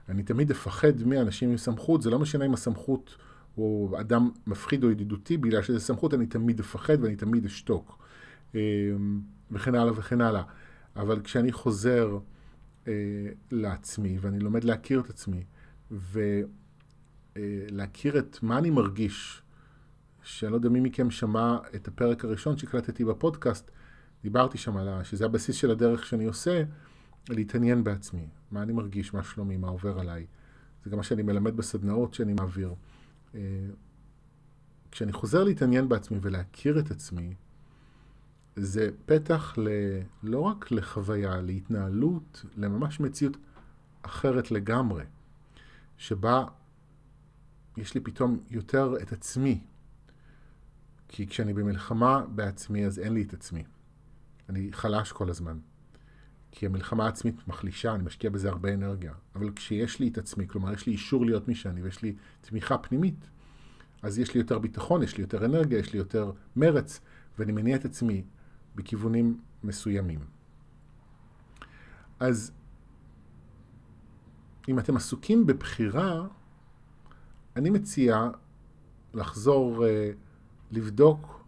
אני 0.09 0.23
תמיד 0.23 0.51
אפחד 0.51 1.03
מאנשים 1.05 1.49
עם 1.49 1.57
סמכות, 1.57 2.01
זה 2.01 2.09
לא 2.09 2.19
משנה 2.19 2.45
אם 2.45 2.53
הסמכות 2.53 3.17
הוא 3.55 3.99
אדם 3.99 4.29
מפחיד 4.47 4.83
או 4.83 4.91
ידידותי, 4.91 5.37
בגלל 5.37 5.61
שזה 5.61 5.79
סמכות 5.79 6.13
אני 6.13 6.25
תמיד 6.25 6.59
אפחד 6.59 7.03
ואני 7.03 7.15
תמיד 7.15 7.45
אשתוק. 7.45 7.97
אמ, 8.55 8.59
וכן 9.51 9.75
הלאה 9.75 9.93
וכן 9.95 10.21
הלאה. 10.21 10.43
אבל 10.95 11.21
כשאני 11.21 11.51
חוזר 11.51 12.17
אה, 12.87 12.93
לעצמי, 13.51 14.17
ואני 14.21 14.39
לומד 14.39 14.63
להכיר 14.63 14.99
את 14.99 15.09
עצמי, 15.09 15.43
ולהכיר 17.35 18.19
את 18.19 18.37
מה 18.41 18.57
אני 18.57 18.69
מרגיש, 18.69 19.41
שאני 20.23 20.51
לא 20.51 20.57
יודע 20.57 20.69
מי 20.69 20.79
מכם 20.79 21.11
שמע 21.11 21.57
את 21.75 21.87
הפרק 21.87 22.25
הראשון 22.25 22.57
שהקלטתי 22.57 23.05
בפודקאסט, 23.05 23.71
דיברתי 24.23 24.57
שם 24.57 24.77
על 24.77 24.87
ה... 24.87 25.03
שזה 25.03 25.25
הבסיס 25.25 25.55
של 25.55 25.71
הדרך 25.71 26.05
שאני 26.05 26.25
עושה, 26.25 26.63
להתעניין 27.29 27.83
בעצמי, 27.83 28.27
מה 28.51 28.61
אני 28.61 28.73
מרגיש, 28.73 29.13
מה 29.13 29.23
שלומי, 29.23 29.57
מה 29.57 29.67
עובר 29.67 29.99
עליי. 29.99 30.25
זה 30.83 30.89
גם 30.89 30.97
מה 30.97 31.03
שאני 31.03 31.21
מלמד 31.21 31.57
בסדנאות 31.57 32.13
שאני 32.13 32.33
מעביר. 32.33 32.73
אה, 33.35 33.39
כשאני 34.91 35.11
חוזר 35.11 35.43
להתעניין 35.43 35.89
בעצמי 35.89 36.17
ולהכיר 36.21 36.79
את 36.79 36.91
עצמי, 36.91 37.33
זה 38.55 38.89
פתח 39.05 39.55
ל... 39.57 39.67
לא 40.23 40.39
רק 40.39 40.71
לחוויה, 40.71 41.41
להתנהלות, 41.41 42.45
לממש 42.57 42.99
מציאות 42.99 43.37
אחרת 44.01 44.51
לגמרי, 44.51 45.03
שבה 45.97 46.45
יש 47.77 47.93
לי 47.93 48.01
פתאום 48.01 48.39
יותר 48.49 48.93
את 49.01 49.11
עצמי. 49.11 49.61
כי 51.07 51.27
כשאני 51.27 51.53
במלחמה 51.53 52.25
בעצמי, 52.35 52.85
אז 52.85 52.99
אין 52.99 53.13
לי 53.13 53.21
את 53.21 53.33
עצמי. 53.33 53.63
אני 54.49 54.69
חלש 54.71 55.11
כל 55.11 55.29
הזמן. 55.29 55.59
כי 56.51 56.65
המלחמה 56.65 57.05
העצמית 57.05 57.47
מחלישה, 57.47 57.95
אני 57.95 58.03
משקיע 58.03 58.29
בזה 58.29 58.49
הרבה 58.49 58.73
אנרגיה. 58.73 59.13
אבל 59.35 59.51
כשיש 59.55 59.99
לי 59.99 60.07
את 60.07 60.17
עצמי, 60.17 60.47
כלומר 60.47 60.73
יש 60.73 60.85
לי 60.85 60.93
אישור 60.93 61.25
להיות 61.25 61.47
מי 61.47 61.55
שאני 61.55 61.81
ויש 61.81 62.01
לי 62.01 62.15
תמיכה 62.41 62.77
פנימית, 62.77 63.29
אז 64.01 64.19
יש 64.19 64.33
לי 64.33 64.39
יותר 64.39 64.59
ביטחון, 64.59 65.03
יש 65.03 65.17
לי 65.17 65.21
יותר 65.21 65.45
אנרגיה, 65.45 65.79
יש 65.79 65.93
לי 65.93 65.99
יותר 65.99 66.31
מרץ, 66.55 66.99
ואני 67.39 67.51
מניע 67.51 67.75
את 67.75 67.85
עצמי 67.85 68.23
בכיוונים 68.75 69.39
מסוימים. 69.63 70.19
אז 72.19 72.51
אם 74.69 74.79
אתם 74.79 74.97
עסוקים 74.97 75.47
בבחירה, 75.47 76.27
אני 77.55 77.69
מציע 77.69 78.29
לחזור 79.13 79.83
uh, 79.83 79.87
לבדוק 80.71 81.45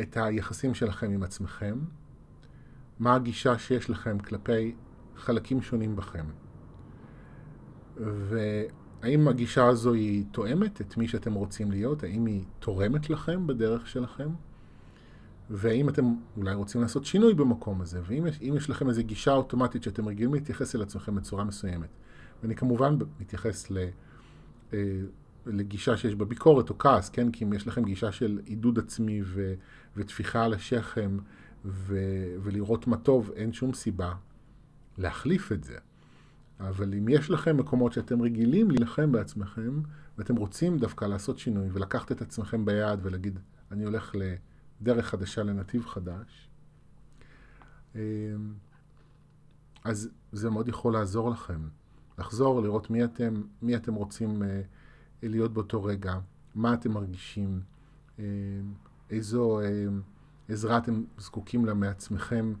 את 0.00 0.16
היחסים 0.16 0.74
שלכם 0.74 1.10
עם 1.10 1.22
עצמכם, 1.22 1.78
מה 2.98 3.14
הגישה 3.14 3.58
שיש 3.58 3.90
לכם 3.90 4.18
כלפי 4.18 4.74
חלקים 5.16 5.62
שונים 5.62 5.96
בכם. 5.96 6.24
והאם 7.96 9.28
הגישה 9.28 9.66
הזו 9.66 9.92
היא 9.92 10.24
תואמת 10.30 10.80
את 10.80 10.96
מי 10.96 11.08
שאתם 11.08 11.34
רוצים 11.34 11.70
להיות? 11.70 12.02
האם 12.02 12.26
היא 12.26 12.44
תורמת 12.58 13.10
לכם 13.10 13.46
בדרך 13.46 13.88
שלכם? 13.88 14.28
והאם 15.50 15.88
אתם 15.88 16.04
אולי 16.36 16.54
רוצים 16.54 16.80
לעשות 16.80 17.04
שינוי 17.04 17.34
במקום 17.34 17.80
הזה, 17.80 18.00
ואם 18.04 18.26
יש, 18.26 18.38
יש 18.40 18.70
לכם 18.70 18.88
איזו 18.88 19.02
גישה 19.02 19.32
אוטומטית 19.32 19.82
שאתם 19.82 20.08
רגילים 20.08 20.34
להתייחס 20.34 20.74
אל 20.74 20.82
עצמכם 20.82 21.14
בצורה 21.14 21.44
מסוימת, 21.44 21.88
ואני 22.42 22.56
כמובן 22.56 22.96
מתייחס 23.20 23.70
ל, 23.70 23.78
אה, 24.72 24.78
לגישה 25.46 25.96
שיש 25.96 26.14
בה 26.14 26.24
ביקורת 26.24 26.70
או 26.70 26.78
כעס, 26.78 27.08
כן? 27.08 27.30
כי 27.30 27.44
אם 27.44 27.52
יש 27.52 27.66
לכם 27.66 27.84
גישה 27.84 28.12
של 28.12 28.40
עידוד 28.44 28.78
עצמי 28.78 29.20
ו, 29.24 29.54
וטפיחה 29.96 30.44
על 30.44 30.54
השכם 30.54 31.18
ו, 31.66 31.96
ולראות 32.42 32.86
מה 32.86 32.96
טוב, 32.96 33.30
אין 33.36 33.52
שום 33.52 33.74
סיבה 33.74 34.12
להחליף 34.98 35.52
את 35.52 35.64
זה. 35.64 35.78
אבל 36.60 36.94
אם 36.94 37.08
יש 37.08 37.30
לכם 37.30 37.56
מקומות 37.56 37.92
שאתם 37.92 38.22
רגילים 38.22 38.70
להילחם 38.70 39.12
בעצמכם, 39.12 39.80
ואתם 40.18 40.36
רוצים 40.36 40.78
דווקא 40.78 41.04
לעשות 41.04 41.38
שינוי 41.38 41.68
ולקחת 41.72 42.12
את 42.12 42.22
עצמכם 42.22 42.64
ביד 42.64 42.98
ולהגיד, 43.02 43.38
אני 43.72 43.84
הולך 43.84 44.14
ל... 44.14 44.34
דרך 44.82 45.06
חדשה 45.06 45.42
לנתיב 45.42 45.86
חדש, 45.86 46.48
אמ, 47.94 48.00
אז 49.84 50.08
זה 50.32 50.50
מאוד 50.50 50.68
יכול 50.68 50.92
לעזור 50.92 51.30
לכם. 51.30 51.68
לחזור, 52.18 52.62
לראות 52.62 52.90
מי 52.90 53.04
אתם, 53.04 53.42
מי 53.62 53.76
אתם 53.76 53.94
רוצים 53.94 54.42
אה, 54.42 54.60
להיות 55.22 55.52
באותו 55.52 55.84
רגע, 55.84 56.18
מה 56.54 56.74
אתם 56.74 56.92
מרגישים, 56.92 57.60
אמ, 58.18 58.24
איזו 59.10 59.60
אמ, 59.60 60.00
עזרה 60.48 60.78
אתם 60.78 61.04
זקוקים 61.18 61.64
לה 61.64 61.74
מעצמכם 61.74 62.52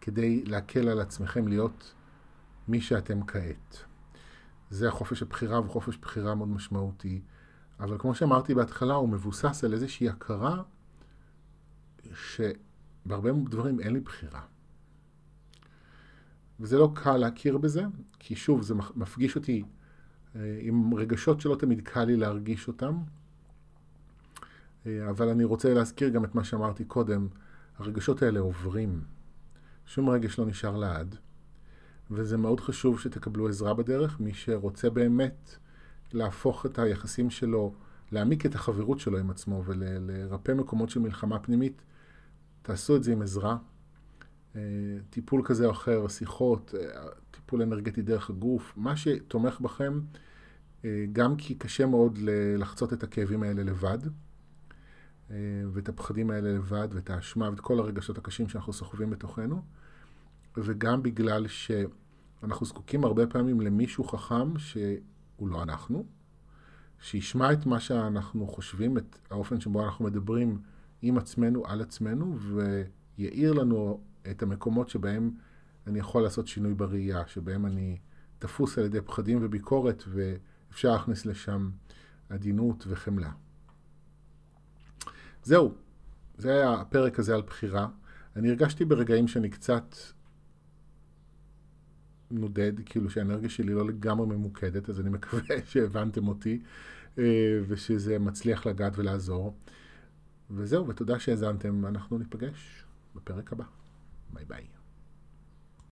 כדי 0.00 0.44
להקל 0.44 0.88
על 0.88 1.00
עצמכם 1.00 1.48
להיות 1.48 1.94
מי 2.68 2.80
שאתם 2.80 3.26
כעת. 3.26 3.84
זה 4.70 4.88
החופש 4.88 5.22
הבחירה 5.22 5.60
וחופש 5.60 5.96
בחירה 5.96 6.34
מאוד 6.34 6.48
משמעותי. 6.48 7.20
אבל 7.80 7.98
כמו 7.98 8.14
שאמרתי 8.14 8.54
בהתחלה, 8.54 8.94
הוא 8.94 9.08
מבוסס 9.08 9.64
על 9.64 9.72
איזושהי 9.72 10.08
הכרה 10.08 10.62
שבהרבה 12.14 13.30
דברים 13.32 13.80
אין 13.80 13.92
לי 13.92 14.00
בחירה. 14.00 14.40
וזה 16.60 16.78
לא 16.78 16.92
קל 16.94 17.16
להכיר 17.16 17.58
בזה, 17.58 17.82
כי 18.18 18.36
שוב, 18.36 18.62
זה 18.62 18.74
מפגיש 18.74 19.36
אותי 19.36 19.64
אה, 20.36 20.58
עם 20.60 20.94
רגשות 20.94 21.40
שלא 21.40 21.54
תמיד 21.54 21.80
קל 21.80 22.04
לי 22.04 22.16
להרגיש 22.16 22.68
אותם. 22.68 22.98
אה, 24.86 25.10
אבל 25.10 25.28
אני 25.28 25.44
רוצה 25.44 25.74
להזכיר 25.74 26.08
גם 26.08 26.24
את 26.24 26.34
מה 26.34 26.44
שאמרתי 26.44 26.84
קודם, 26.84 27.28
הרגשות 27.78 28.22
האלה 28.22 28.40
עוברים. 28.40 29.00
שום 29.86 30.08
רגש 30.10 30.38
לא 30.38 30.46
נשאר 30.46 30.76
לעד, 30.76 31.16
וזה 32.10 32.36
מאוד 32.36 32.60
חשוב 32.60 33.00
שתקבלו 33.00 33.48
עזרה 33.48 33.74
בדרך. 33.74 34.20
מי 34.20 34.34
שרוצה 34.34 34.90
באמת 34.90 35.56
להפוך 36.12 36.66
את 36.66 36.78
היחסים 36.78 37.30
שלו, 37.30 37.74
להעמיק 38.12 38.46
את 38.46 38.54
החברות 38.54 38.98
שלו 38.98 39.18
עם 39.18 39.30
עצמו 39.30 39.62
ולרפא 39.64 40.52
מקומות 40.52 40.90
של 40.90 41.00
מלחמה 41.00 41.38
פנימית, 41.38 41.82
תעשו 42.62 42.96
את 42.96 43.04
זה 43.04 43.12
עם 43.12 43.22
עזרה. 43.22 43.56
אה, 44.56 44.60
טיפול 45.10 45.42
כזה 45.44 45.66
או 45.66 45.70
אחר, 45.70 46.08
שיחות, 46.08 46.74
אה, 46.80 47.02
טיפול 47.30 47.62
אנרגטי 47.62 48.02
דרך 48.02 48.30
הגוף, 48.30 48.72
מה 48.76 48.96
שתומך 48.96 49.60
בכם, 49.60 50.00
גם 51.12 51.36
כי 51.36 51.54
קשה 51.54 51.86
מאוד 51.86 52.18
לחצות 52.58 52.92
את 52.92 53.02
הכאבים 53.02 53.42
האלה 53.42 53.62
לבד, 53.62 53.98
ואת 55.72 55.88
הפחדים 55.88 56.30
האלה 56.30 56.52
לבד, 56.52 56.88
ואת 56.90 57.10
האשמה, 57.10 57.50
ואת 57.50 57.60
כל 57.60 57.78
הרגשות 57.78 58.18
הקשים 58.18 58.48
שאנחנו 58.48 58.72
סוחבים 58.72 59.10
בתוכנו, 59.10 59.62
וגם 60.56 61.02
בגלל 61.02 61.46
שאנחנו 61.48 62.66
זקוקים 62.66 63.04
הרבה 63.04 63.26
פעמים 63.26 63.60
למישהו 63.60 64.04
חכם 64.04 64.58
שהוא 64.58 65.48
לא 65.48 65.62
אנחנו, 65.62 66.06
שישמע 67.00 67.52
את 67.52 67.66
מה 67.66 67.80
שאנחנו 67.80 68.46
חושבים, 68.46 68.98
את 68.98 69.18
האופן 69.30 69.60
שבו 69.60 69.84
אנחנו 69.84 70.04
מדברים 70.04 70.58
עם 71.02 71.18
עצמנו, 71.18 71.66
על 71.66 71.80
עצמנו, 71.80 72.38
ויעיר 72.38 73.52
לנו 73.52 74.00
את 74.30 74.42
המקומות 74.42 74.88
שבהם 74.88 75.30
אני 75.86 75.98
יכול 75.98 76.22
לעשות 76.22 76.46
שינוי 76.46 76.74
בראייה, 76.74 77.26
שבהם 77.26 77.66
אני 77.66 77.98
תפוס 78.38 78.78
על 78.78 78.84
ידי 78.84 79.00
פחדים 79.00 79.38
וביקורת, 79.42 80.04
ואפשר 80.08 80.92
להכניס 80.92 81.26
לשם 81.26 81.70
עדינות 82.28 82.84
וחמלה. 82.88 83.30
זהו, 85.48 85.74
זה 86.38 86.52
היה 86.52 86.72
הפרק 86.72 87.18
הזה 87.18 87.34
על 87.34 87.42
בחירה. 87.42 87.88
אני 88.36 88.48
הרגשתי 88.48 88.84
ברגעים 88.84 89.28
שאני 89.28 89.50
קצת 89.50 89.96
נודד, 92.30 92.72
כאילו 92.86 93.10
שהאנרגיה 93.10 93.48
שלי 93.48 93.72
לא 93.72 93.86
לגמרי 93.86 94.26
ממוקדת, 94.26 94.90
אז 94.90 95.00
אני 95.00 95.10
מקווה 95.10 95.56
שהבנתם 95.70 96.28
אותי 96.28 96.62
אה, 97.18 97.24
ושזה 97.68 98.18
מצליח 98.18 98.66
לגעת 98.66 98.98
ולעזור. 98.98 99.56
וזהו, 100.50 100.88
ותודה 100.88 101.18
שהאזנתם, 101.18 101.86
אנחנו 101.86 102.18
ניפגש 102.18 102.84
בפרק 103.14 103.52
הבא. 103.52 103.64
ביי 104.32 104.44
ביי. 104.44 104.77